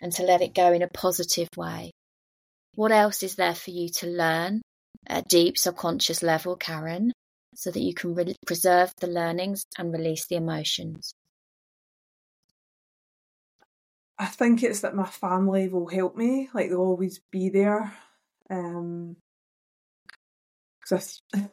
[0.00, 1.90] and to let it go in a positive way.
[2.76, 4.62] What else is there for you to learn
[5.06, 7.12] at a deep subconscious level, Karen?
[7.58, 11.12] so that you can re- preserve the learnings and release the emotions?
[14.16, 17.92] I think it's that my family will help me, like they'll always be there.
[18.48, 19.16] Um,
[20.88, 21.48] cause I,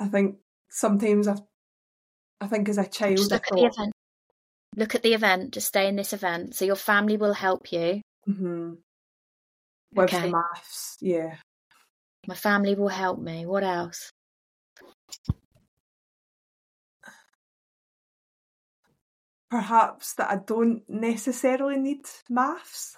[0.00, 0.36] I think
[0.70, 1.36] sometimes I,
[2.40, 3.92] I think as a child, just look thought, at the event.
[4.76, 5.52] Look at the event.
[5.52, 6.54] Just stay in this event.
[6.54, 8.02] So your family will help you.
[8.28, 8.74] Mm-hmm.
[9.94, 10.22] With okay.
[10.22, 11.36] the maths, yeah.
[12.26, 13.46] My family will help me.
[13.46, 14.10] What else?
[19.50, 22.96] perhaps that I don't necessarily need maths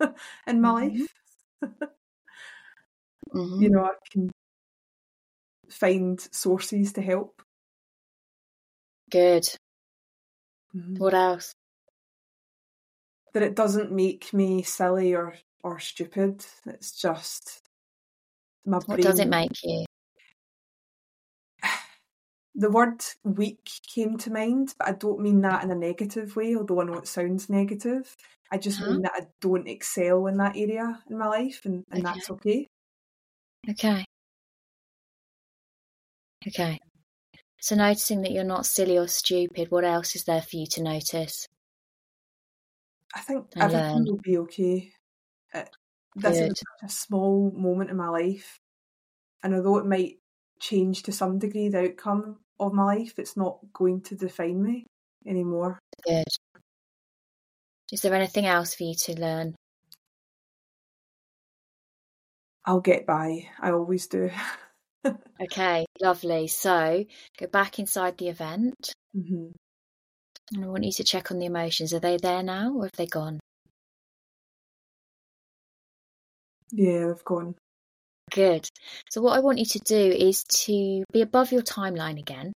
[0.46, 0.98] in my mm-hmm.
[0.98, 1.14] life.
[3.34, 3.62] mm-hmm.
[3.62, 4.30] You know, I can
[5.72, 7.42] find sources to help.
[9.10, 9.44] Good.
[10.74, 10.96] Mm-hmm.
[10.96, 11.54] What else?
[13.34, 16.44] That it doesn't make me silly or or stupid.
[16.66, 17.62] It's just
[18.64, 18.98] my brain.
[18.98, 19.84] What does it make you?
[22.54, 26.54] The word weak came to mind, but I don't mean that in a negative way,
[26.54, 28.14] although I know it sounds negative.
[28.50, 28.90] I just uh-huh.
[28.90, 32.14] mean that I don't excel in that area in my life, and, and okay.
[32.14, 32.66] that's okay.
[33.70, 34.04] Okay.
[36.46, 36.78] Okay.
[37.60, 40.82] So, noticing that you're not silly or stupid, what else is there for you to
[40.82, 41.46] notice?
[43.14, 44.04] I think and everything learn.
[44.04, 44.92] will be okay.
[45.54, 45.64] Uh,
[46.16, 46.52] this Good.
[46.52, 48.58] is a small moment in my life,
[49.42, 50.16] and although it might
[50.60, 53.18] change to some degree the outcome of my life.
[53.18, 54.86] It's not going to define me
[55.26, 55.78] anymore.
[56.04, 56.24] Good.
[57.92, 59.54] Is there anything else for you to learn?
[62.64, 63.48] I'll get by.
[63.60, 64.30] I always do.
[65.42, 66.48] okay, lovely.
[66.48, 67.04] So
[67.38, 68.92] go back inside the event.
[69.16, 69.48] Mm-hmm.
[70.54, 71.94] And I want you to check on the emotions.
[71.94, 73.40] Are they there now or have they gone?
[76.70, 77.54] Yeah, they've gone.
[78.30, 78.66] Good.
[79.10, 82.52] So, what I want you to do is to be above your timeline again.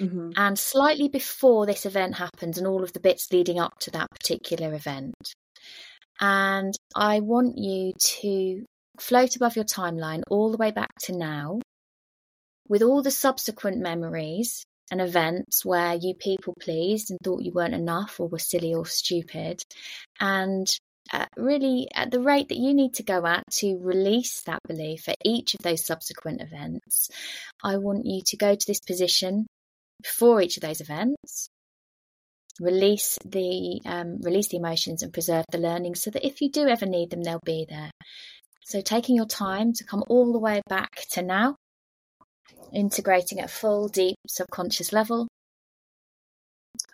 [0.00, 0.30] Mm-hmm.
[0.36, 4.08] And slightly before this event happens, and all of the bits leading up to that
[4.10, 5.14] particular event.
[6.20, 8.64] And I want you to
[8.98, 11.60] float above your timeline all the way back to now
[12.70, 17.74] with all the subsequent memories and events where you people pleased and thought you weren't
[17.74, 19.60] enough or were silly or stupid.
[20.20, 20.66] And
[21.12, 25.08] uh, really at the rate that you need to go at to release that belief
[25.08, 27.10] at each of those subsequent events.
[27.62, 29.48] I want you to go to this position
[30.00, 31.48] before each of those events.
[32.60, 36.68] Release the um, release the emotions and preserve the learning, so that if you do
[36.68, 37.90] ever need them, they'll be there.
[38.64, 41.56] So taking your time to come all the way back to now,
[42.74, 45.28] integrating at full deep subconscious level.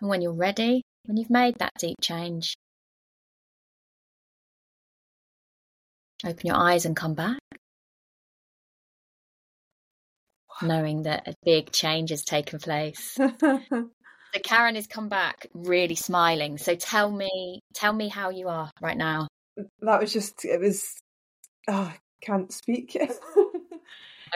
[0.01, 2.55] And when you're ready, when you've made that deep change,
[6.25, 7.37] Open your eyes and come back.
[10.63, 13.13] Knowing that a big change has taken place.
[13.39, 13.89] so
[14.43, 16.57] Karen has come back really smiling.
[16.57, 19.27] So tell me, tell me how you are right now.
[19.81, 20.83] That was just, it was,
[21.67, 22.97] oh, I can't speak.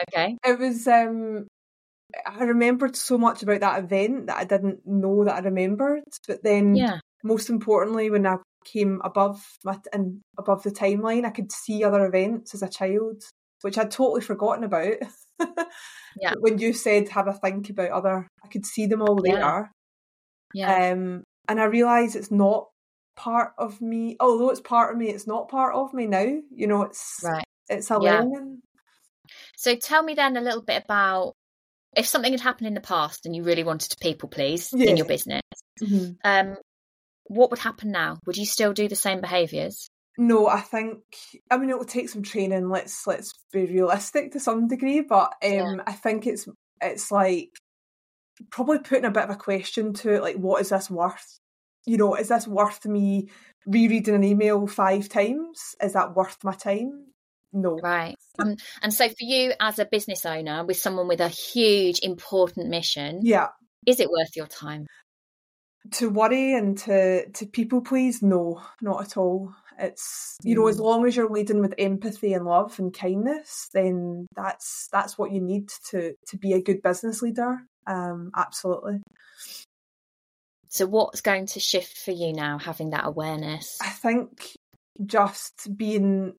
[0.02, 0.36] okay.
[0.44, 1.46] It was, um,
[2.26, 6.02] I remembered so much about that event that I didn't know that I remembered.
[6.26, 6.98] But then, yeah.
[7.24, 11.24] most importantly, when I came above my and above the timeline.
[11.24, 13.22] I could see other events as a child,
[13.62, 14.94] which I'd totally forgotten about.
[16.20, 16.34] yeah.
[16.40, 19.34] when you said have a think about other, I could see them all yeah.
[19.34, 19.72] there.
[20.54, 20.92] Yeah.
[20.92, 22.68] Um, and I realise it's not
[23.16, 24.16] part of me.
[24.20, 26.26] Although it's part of me, it's not part of me now.
[26.50, 27.44] You know, it's right.
[27.68, 28.20] It's a yeah.
[28.20, 28.61] learning.
[29.62, 31.34] So tell me then a little bit about
[31.96, 34.90] if something had happened in the past and you really wanted to people please yeah.
[34.90, 35.42] in your business.
[35.80, 36.14] Mm-hmm.
[36.24, 36.56] Um,
[37.26, 38.18] what would happen now?
[38.26, 39.86] Would you still do the same behaviours?
[40.18, 40.98] No, I think
[41.48, 42.70] I mean it will take some training.
[42.70, 45.76] Let's let's be realistic to some degree, but um, yeah.
[45.86, 46.48] I think it's
[46.80, 47.50] it's like
[48.50, 51.38] probably putting a bit of a question to it, like what is this worth?
[51.86, 53.28] You know, is this worth me
[53.64, 55.76] rereading an email five times?
[55.80, 57.11] Is that worth my time?
[57.52, 57.78] No.
[57.82, 58.16] Right.
[58.38, 62.68] Um, and so for you as a business owner with someone with a huge important
[62.68, 63.48] mission, yeah,
[63.86, 64.86] is it worth your time?
[65.92, 69.52] To worry and to to people please, no, not at all.
[69.78, 70.84] It's you know, as mm.
[70.84, 75.40] long as you're leading with empathy and love and kindness, then that's that's what you
[75.40, 77.58] need to to be a good business leader.
[77.86, 79.02] Um, absolutely.
[80.68, 83.78] So what's going to shift for you now, having that awareness?
[83.82, 84.56] I think
[85.04, 86.34] just being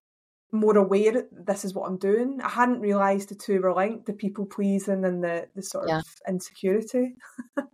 [0.54, 2.40] more aware this is what I'm doing.
[2.42, 5.98] I hadn't realised the two were linked, the people pleasing and the, the sort yeah.
[5.98, 7.16] of insecurity.
[7.56, 7.66] and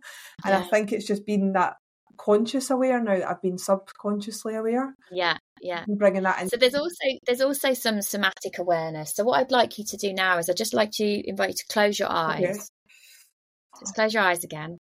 [0.45, 0.59] yeah.
[0.59, 1.75] I think it's just been that
[2.17, 4.95] conscious aware now that I've been subconsciously aware.
[5.11, 5.85] Yeah, yeah.
[5.87, 6.49] Bringing that in.
[6.49, 9.13] So there's also there's also some somatic awareness.
[9.15, 11.55] So what I'd like you to do now is I'd just like to invite you
[11.55, 12.43] to close your eyes.
[12.43, 12.59] Okay.
[13.79, 14.77] Just close your eyes again.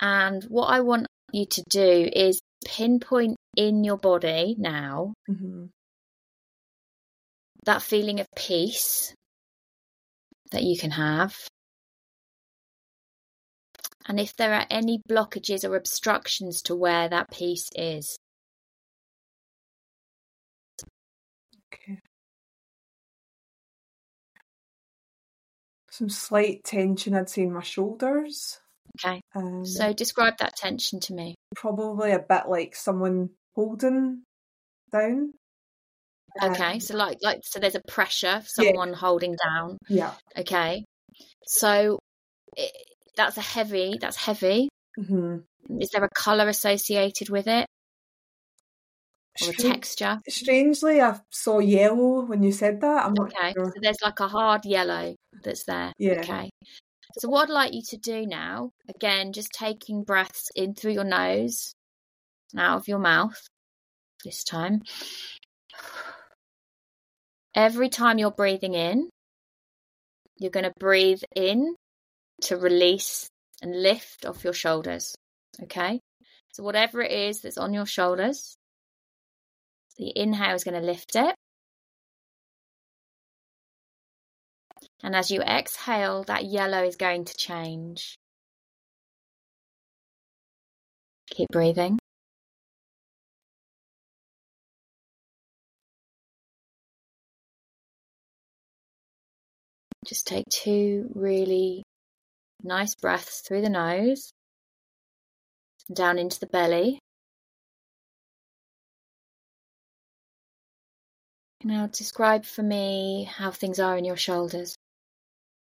[0.00, 5.66] And what I want you to do is pinpoint in your body now mm-hmm.
[7.66, 9.14] That feeling of peace
[10.52, 11.36] that you can have
[14.08, 18.16] and if there are any blockages or obstructions to where that peace is.
[21.74, 21.98] Okay.
[25.90, 28.60] Some slight tension, I'd say, in my shoulders.
[29.04, 29.20] Okay.
[29.34, 31.34] Um, so describe that tension to me.
[31.56, 34.22] Probably a bit like someone holding
[34.92, 35.32] down.
[36.42, 38.94] Okay, um, so like like so there's a pressure, someone yeah.
[38.96, 39.78] holding down.
[39.88, 40.12] Yeah.
[40.36, 40.84] Okay.
[41.46, 41.98] So
[42.56, 42.72] it,
[43.16, 43.98] that's a heavy.
[44.00, 44.68] That's heavy.
[44.98, 45.80] Mm-hmm.
[45.80, 47.66] Is there a color associated with it?
[49.42, 50.20] Or a texture?
[50.28, 53.04] Strangely, I saw yellow when you said that.
[53.04, 53.66] I'm okay, sure.
[53.66, 55.92] so there's like a hard yellow that's there.
[55.98, 56.20] Yeah.
[56.20, 56.50] Okay.
[57.18, 61.04] So what I'd like you to do now, again, just taking breaths in through your
[61.04, 61.72] nose
[62.52, 63.40] and out of your mouth
[64.24, 64.82] this time.
[67.56, 69.08] Every time you're breathing in,
[70.36, 71.74] you're going to breathe in
[72.42, 73.28] to release
[73.62, 75.14] and lift off your shoulders.
[75.62, 76.00] Okay?
[76.52, 78.56] So, whatever it is that's on your shoulders,
[79.96, 81.34] the inhale is going to lift it.
[85.02, 88.16] And as you exhale, that yellow is going to change.
[91.30, 91.98] Keep breathing.
[100.06, 101.82] Just take two really
[102.62, 104.32] Nice breaths through the nose,
[105.92, 106.98] down into the belly.
[111.62, 114.74] Now, describe for me how things are in your shoulders.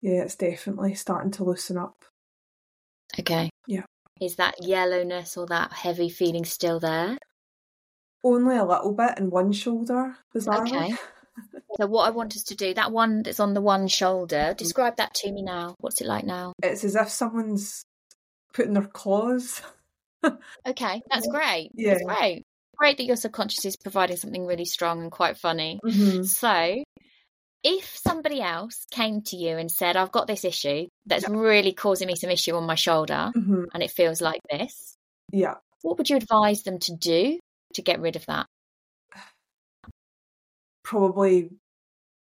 [0.03, 2.05] Yeah, it's definitely starting to loosen up.
[3.19, 3.51] Okay.
[3.67, 3.85] Yeah.
[4.21, 7.19] Is that yellowness or that heavy feeling still there?
[8.23, 10.93] Only a little bit in one shoulder, bizarrely.
[10.93, 10.95] Okay.
[11.77, 14.97] So what I want us to do, that one that's on the one shoulder, describe
[14.97, 15.77] that to me now.
[15.79, 16.53] What's it like now?
[16.63, 17.85] It's as if someone's
[18.53, 19.63] putting their claws.
[20.67, 21.71] okay, that's great.
[21.75, 21.95] Yeah.
[21.95, 22.45] That's great.
[22.77, 25.79] Great that your subconscious is providing something really strong and quite funny.
[25.85, 26.25] Mm-hmm.
[26.25, 26.83] So
[27.63, 31.35] if somebody else came to you and said, I've got this issue that's yeah.
[31.35, 33.65] really causing me some issue on my shoulder mm-hmm.
[33.73, 34.97] and it feels like this.
[35.33, 35.55] Yeah.
[35.83, 37.39] What would you advise them to do
[37.75, 38.47] to get rid of that?
[40.91, 41.49] Probably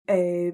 [0.08, 0.50] uh,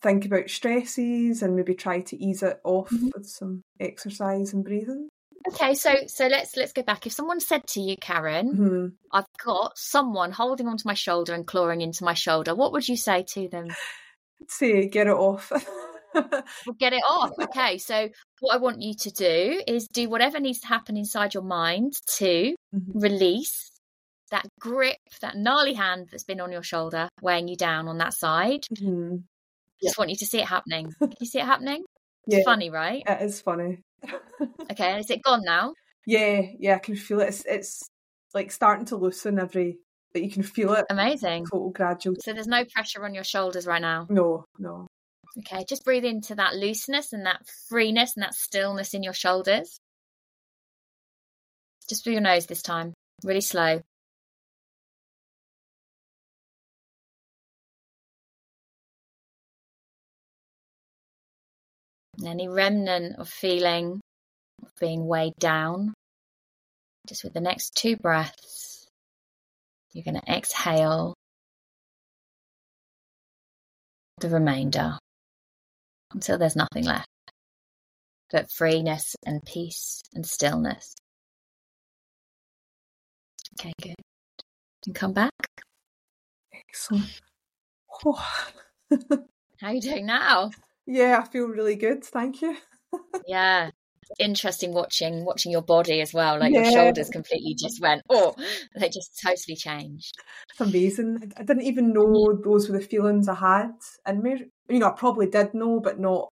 [0.00, 3.08] think about stresses and maybe try to ease it off mm-hmm.
[3.12, 5.08] with some exercise and breathing.
[5.48, 7.06] Okay, so so let's let's go back.
[7.06, 8.86] If someone said to you, Karen, mm-hmm.
[9.12, 12.96] I've got someone holding onto my shoulder and clawing into my shoulder, what would you
[12.96, 13.68] say to them?
[14.48, 15.50] Say, get it off.
[16.14, 16.44] well,
[16.78, 17.32] get it off.
[17.40, 18.08] Okay, so
[18.40, 21.94] what I want you to do is do whatever needs to happen inside your mind
[22.18, 22.98] to mm-hmm.
[22.98, 23.70] release
[24.30, 28.14] that grip, that gnarly hand that's been on your shoulder, weighing you down on that
[28.14, 28.62] side.
[28.74, 29.16] Mm-hmm.
[29.82, 30.92] Just want you to see it happening.
[31.00, 31.84] Can you see it happening?
[32.26, 33.02] It's funny, right?
[33.06, 33.82] It is funny.
[34.72, 35.74] okay, is it gone now?
[36.06, 37.28] Yeah, yeah, I can feel it.
[37.28, 37.82] It's, it's
[38.34, 39.78] like starting to loosen every,
[40.12, 40.86] but you can feel it.
[40.90, 41.46] Amazing.
[41.46, 42.16] Total gradual.
[42.20, 44.06] So there's no pressure on your shoulders right now?
[44.08, 44.86] No, no.
[45.38, 49.78] Okay, just breathe into that looseness and that freeness and that stillness in your shoulders.
[51.88, 53.80] Just through your nose this time, really slow.
[62.24, 64.00] Any remnant of feeling
[64.62, 65.92] of being weighed down
[67.06, 68.86] just with the next two breaths,
[69.92, 71.14] you're going to exhale
[74.18, 74.98] the remainder
[76.12, 77.06] until there's nothing left
[78.30, 80.94] but freeness and peace and stillness.
[83.58, 83.94] Okay, good.
[84.86, 85.32] And come back.
[86.52, 87.20] Excellent.
[88.04, 88.26] Oh.
[88.90, 90.50] How are you doing now?
[90.86, 92.04] Yeah, I feel really good.
[92.04, 92.56] Thank you.
[93.26, 93.70] yeah.
[94.20, 96.38] Interesting watching watching your body as well.
[96.38, 96.62] Like yeah.
[96.62, 98.36] your shoulders completely just went, oh,
[98.78, 100.14] they just totally changed.
[100.50, 101.32] It's amazing.
[101.36, 103.72] I didn't even know those were the feelings I had.
[104.04, 104.24] And
[104.68, 106.28] you know, I probably did know, but not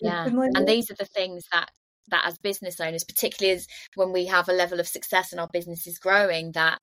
[0.00, 1.70] yeah and these are the things that
[2.08, 5.48] that as business owners particularly as when we have a level of success and our
[5.52, 6.78] business is growing that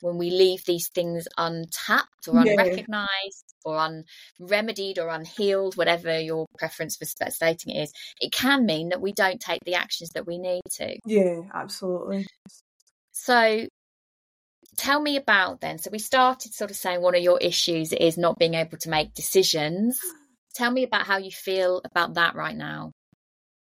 [0.00, 3.64] when we leave these things untapped or unrecognized yeah.
[3.64, 4.02] or
[4.40, 9.12] unremedied or unhealed, whatever your preference for stating it is, it can mean that we
[9.12, 10.96] don't take the actions that we need to.
[11.04, 12.26] Yeah, absolutely.
[13.12, 13.66] So
[14.76, 15.78] tell me about then.
[15.78, 18.90] So we started sort of saying one of your issues is not being able to
[18.90, 19.98] make decisions.
[20.54, 22.92] Tell me about how you feel about that right now.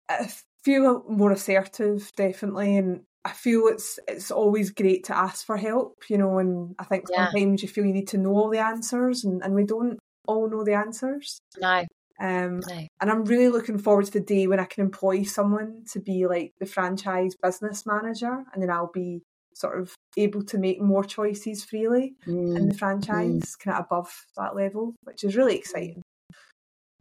[0.08, 0.32] I
[0.64, 6.04] feel more assertive, definitely, and I feel it's it's always great to ask for help,
[6.10, 7.26] you know, and I think yeah.
[7.26, 10.50] sometimes you feel you need to know all the answers and, and we don't all
[10.50, 11.40] know the answers.
[11.58, 11.86] No.
[12.22, 12.88] Um, no.
[13.00, 16.28] and I'm really looking forward to the day when I can employ someone to be
[16.28, 19.22] like the franchise business manager and then I'll be
[19.54, 22.58] sort of able to make more choices freely mm.
[22.58, 22.80] in the mm.
[22.80, 23.60] franchise mm.
[23.60, 26.02] kind of above that level, which is really exciting.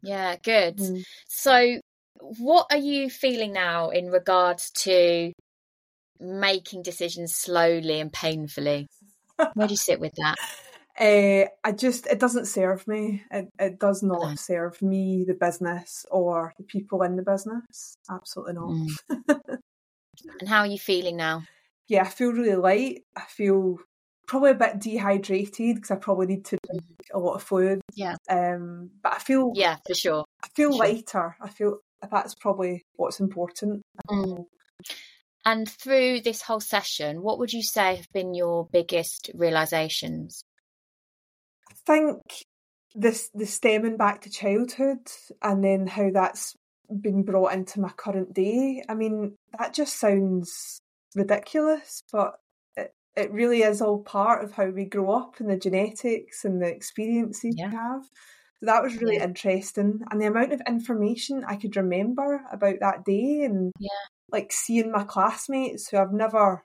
[0.03, 0.79] Yeah, good.
[0.79, 1.03] Mm.
[1.29, 1.81] So,
[2.21, 5.33] what are you feeling now in regards to
[6.21, 8.87] making decisions slowly and painfully?
[9.55, 10.37] Where do you sit with that?
[10.99, 13.23] Uh, I just it doesn't serve me.
[13.31, 14.35] It it does not no.
[14.35, 17.95] serve me, the business, or the people in the business.
[18.11, 18.71] Absolutely not.
[18.71, 18.91] Mm.
[20.41, 21.45] and how are you feeling now?
[21.87, 23.03] Yeah, I feel really light.
[23.17, 23.79] I feel
[24.27, 27.81] probably a bit dehydrated because I probably need to drink a lot of fluid.
[27.95, 28.17] Yeah.
[28.29, 30.25] Um, but I feel yeah for sure.
[30.43, 31.05] I feel for lighter.
[31.11, 31.37] Sure.
[31.41, 31.79] I feel
[32.11, 33.83] that's probably what's important.
[34.11, 34.47] Mm.
[35.49, 40.45] And through this whole session, what would you say have been your biggest realizations?
[41.71, 42.19] I think
[42.95, 45.09] this the stemming back to childhood
[45.41, 46.55] and then how that's
[47.01, 48.83] been brought into my current day.
[48.91, 50.83] I mean, that just sounds
[51.17, 52.35] ridiculous, but
[52.77, 56.61] it it really is all part of how we grow up and the genetics and
[56.61, 57.71] the experiences yeah.
[57.71, 58.03] we have.
[58.61, 59.25] So that was really yeah.
[59.25, 60.01] interesting.
[60.11, 63.89] And the amount of information I could remember about that day and yeah.
[64.31, 66.65] Like seeing my classmates who I've never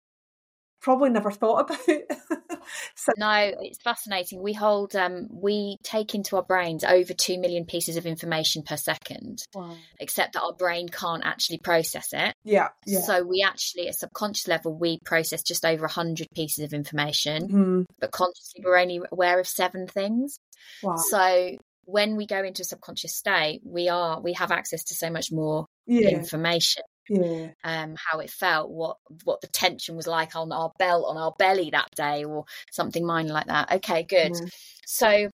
[0.84, 1.80] probably never thought about.
[2.96, 4.44] so, no, it's fascinating.
[4.44, 8.76] We hold, um, we take into our brains over 2 million pieces of information per
[8.76, 9.76] second, wow.
[10.00, 12.36] except that our brain can't actually process it.
[12.44, 13.00] Yeah, yeah.
[13.00, 17.82] So we actually, at subconscious level, we process just over 100 pieces of information, mm-hmm.
[18.00, 20.38] but consciously we're only aware of seven things.
[20.84, 20.98] Wow.
[20.98, 21.52] So
[21.86, 25.32] when we go into a subconscious state, we are, we have access to so much
[25.32, 26.10] more yeah.
[26.10, 27.50] information yeah.
[27.64, 31.34] um, how it felt, what what the tension was like on our belt, on our
[31.38, 33.72] belly that day, or something minor like that.
[33.74, 34.32] Okay, good.
[34.32, 34.50] Mm.
[34.86, 35.30] So,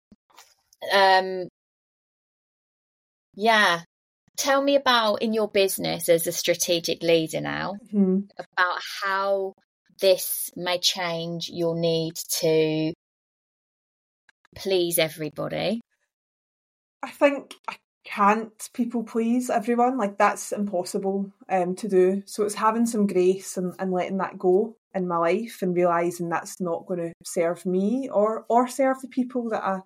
[0.93, 1.49] um,
[3.35, 3.81] yeah,
[4.37, 8.21] tell me about in your business as a strategic leader now mm-hmm.
[8.39, 9.55] about how
[10.01, 12.93] this may change your need to
[14.55, 15.81] please everybody.
[17.03, 17.77] I think I
[18.07, 19.99] can't people please everyone.
[19.99, 22.23] Like that's impossible um, to do.
[22.27, 26.29] So it's having some grace and, and letting that go in my life and realizing
[26.29, 29.81] that's not going to serve me or or serve the people that I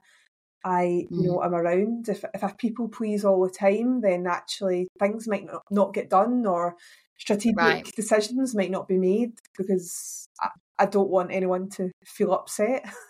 [0.64, 1.51] I you know mm.
[1.51, 2.09] around.
[2.09, 6.11] If if I people please all the time, then actually things might not, not get
[6.11, 6.77] done or
[7.18, 7.93] strategic right.
[7.97, 10.49] decisions might not be made because I,
[10.79, 12.85] I don't want anyone to feel upset.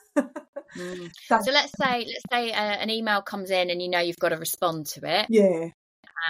[0.77, 1.11] Mm.
[1.29, 4.31] So let's say let's say uh, an email comes in and you know you've got
[4.31, 5.27] to respond to it.
[5.29, 5.71] Yeah.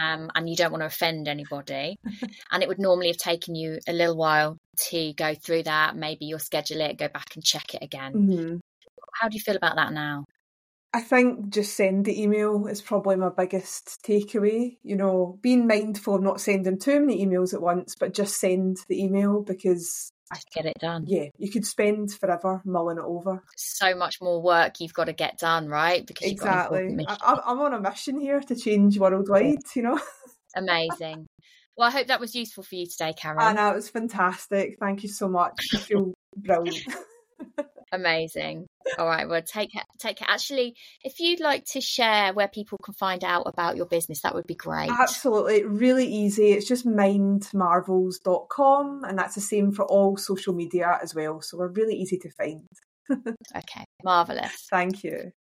[0.01, 1.97] Um, and you don't want to offend anybody.
[2.53, 4.57] and it would normally have taken you a little while
[4.89, 5.97] to go through that.
[5.97, 8.13] Maybe you'll schedule it, go back and check it again.
[8.15, 8.57] Mm-hmm.
[9.21, 10.25] How do you feel about that now?
[10.93, 14.77] I think just send the email is probably my biggest takeaway.
[14.83, 18.79] You know, being mindful of not sending too many emails at once, but just send
[18.89, 21.05] the email because just get it done.
[21.07, 23.43] Yeah, you could spend forever mulling it over.
[23.57, 26.07] So much more work you've got to get done, right?
[26.07, 26.95] Because exactly.
[27.07, 29.59] I, I'm on a mission here to change worldwide.
[29.75, 30.01] You know.
[30.57, 31.27] Amazing.
[31.77, 33.41] Well, I hope that was useful for you today, Karen.
[33.41, 34.77] I know it was fantastic.
[34.79, 35.69] Thank you so much.
[35.75, 36.83] I feel brilliant.
[37.93, 38.67] Amazing.
[38.99, 39.29] All right.
[39.29, 39.83] Well, take it.
[39.99, 40.27] Take it.
[40.29, 44.35] Actually, if you'd like to share where people can find out about your business, that
[44.35, 44.91] would be great.
[44.91, 45.65] Absolutely.
[45.65, 46.53] Really easy.
[46.53, 49.05] It's just mindmarvels.com.
[49.05, 51.41] And that's the same for all social media as well.
[51.41, 52.69] So we're really easy to find.
[53.57, 53.85] okay.
[54.05, 54.69] Marvelous.
[54.71, 55.33] Thank you.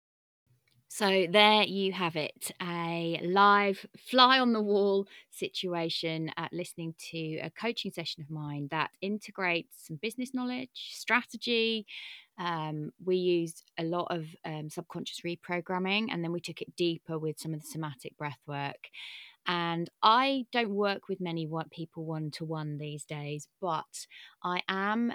[0.99, 7.37] So there you have it, a live fly on the wall situation at listening to
[7.37, 11.87] a coaching session of mine that integrates some business knowledge, strategy.
[12.37, 17.17] Um, we used a lot of um, subconscious reprogramming, and then we took it deeper
[17.17, 18.89] with some of the somatic breath work.
[19.47, 24.09] And I don't work with many people one to one these days, but
[24.43, 25.13] I am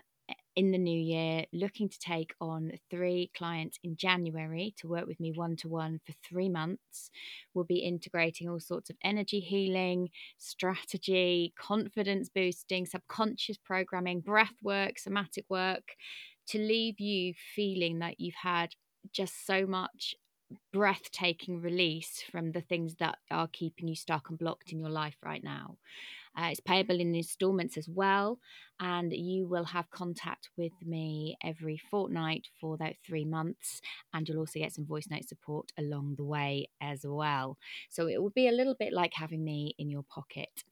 [0.56, 5.20] in the new year, looking to take on three clients in January to work with
[5.20, 7.10] me one to one for three months.
[7.54, 15.00] We'll be integrating all sorts of energy healing, strategy, confidence boosting, subconscious programming, breath work,
[15.00, 15.96] somatic work
[16.48, 18.76] to leave you feeling that you've had
[19.12, 20.16] just so much
[20.72, 25.18] breathtaking release from the things that are keeping you stuck and blocked in your life
[25.24, 25.78] right now.
[26.38, 28.40] Uh, it's payable in installments as well,
[28.80, 33.82] and you will have contact with me every fortnight for that three months,
[34.14, 37.58] and you'll also get some voice note support along the way as well.
[37.90, 40.64] So it will be a little bit like having me in your pocket.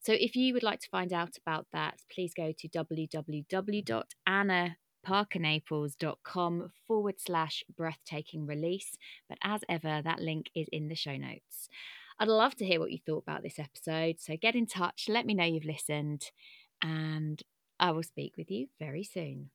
[0.00, 3.96] So if you would like to find out about that, please go to www.anna
[5.06, 8.96] parkernaples.com forward slash breathtaking release.
[9.28, 11.68] But as ever, that link is in the show notes.
[12.20, 14.20] I'd love to hear what you thought about this episode.
[14.20, 16.30] So get in touch, let me know you've listened,
[16.82, 17.42] and
[17.80, 19.50] I will speak with you very soon.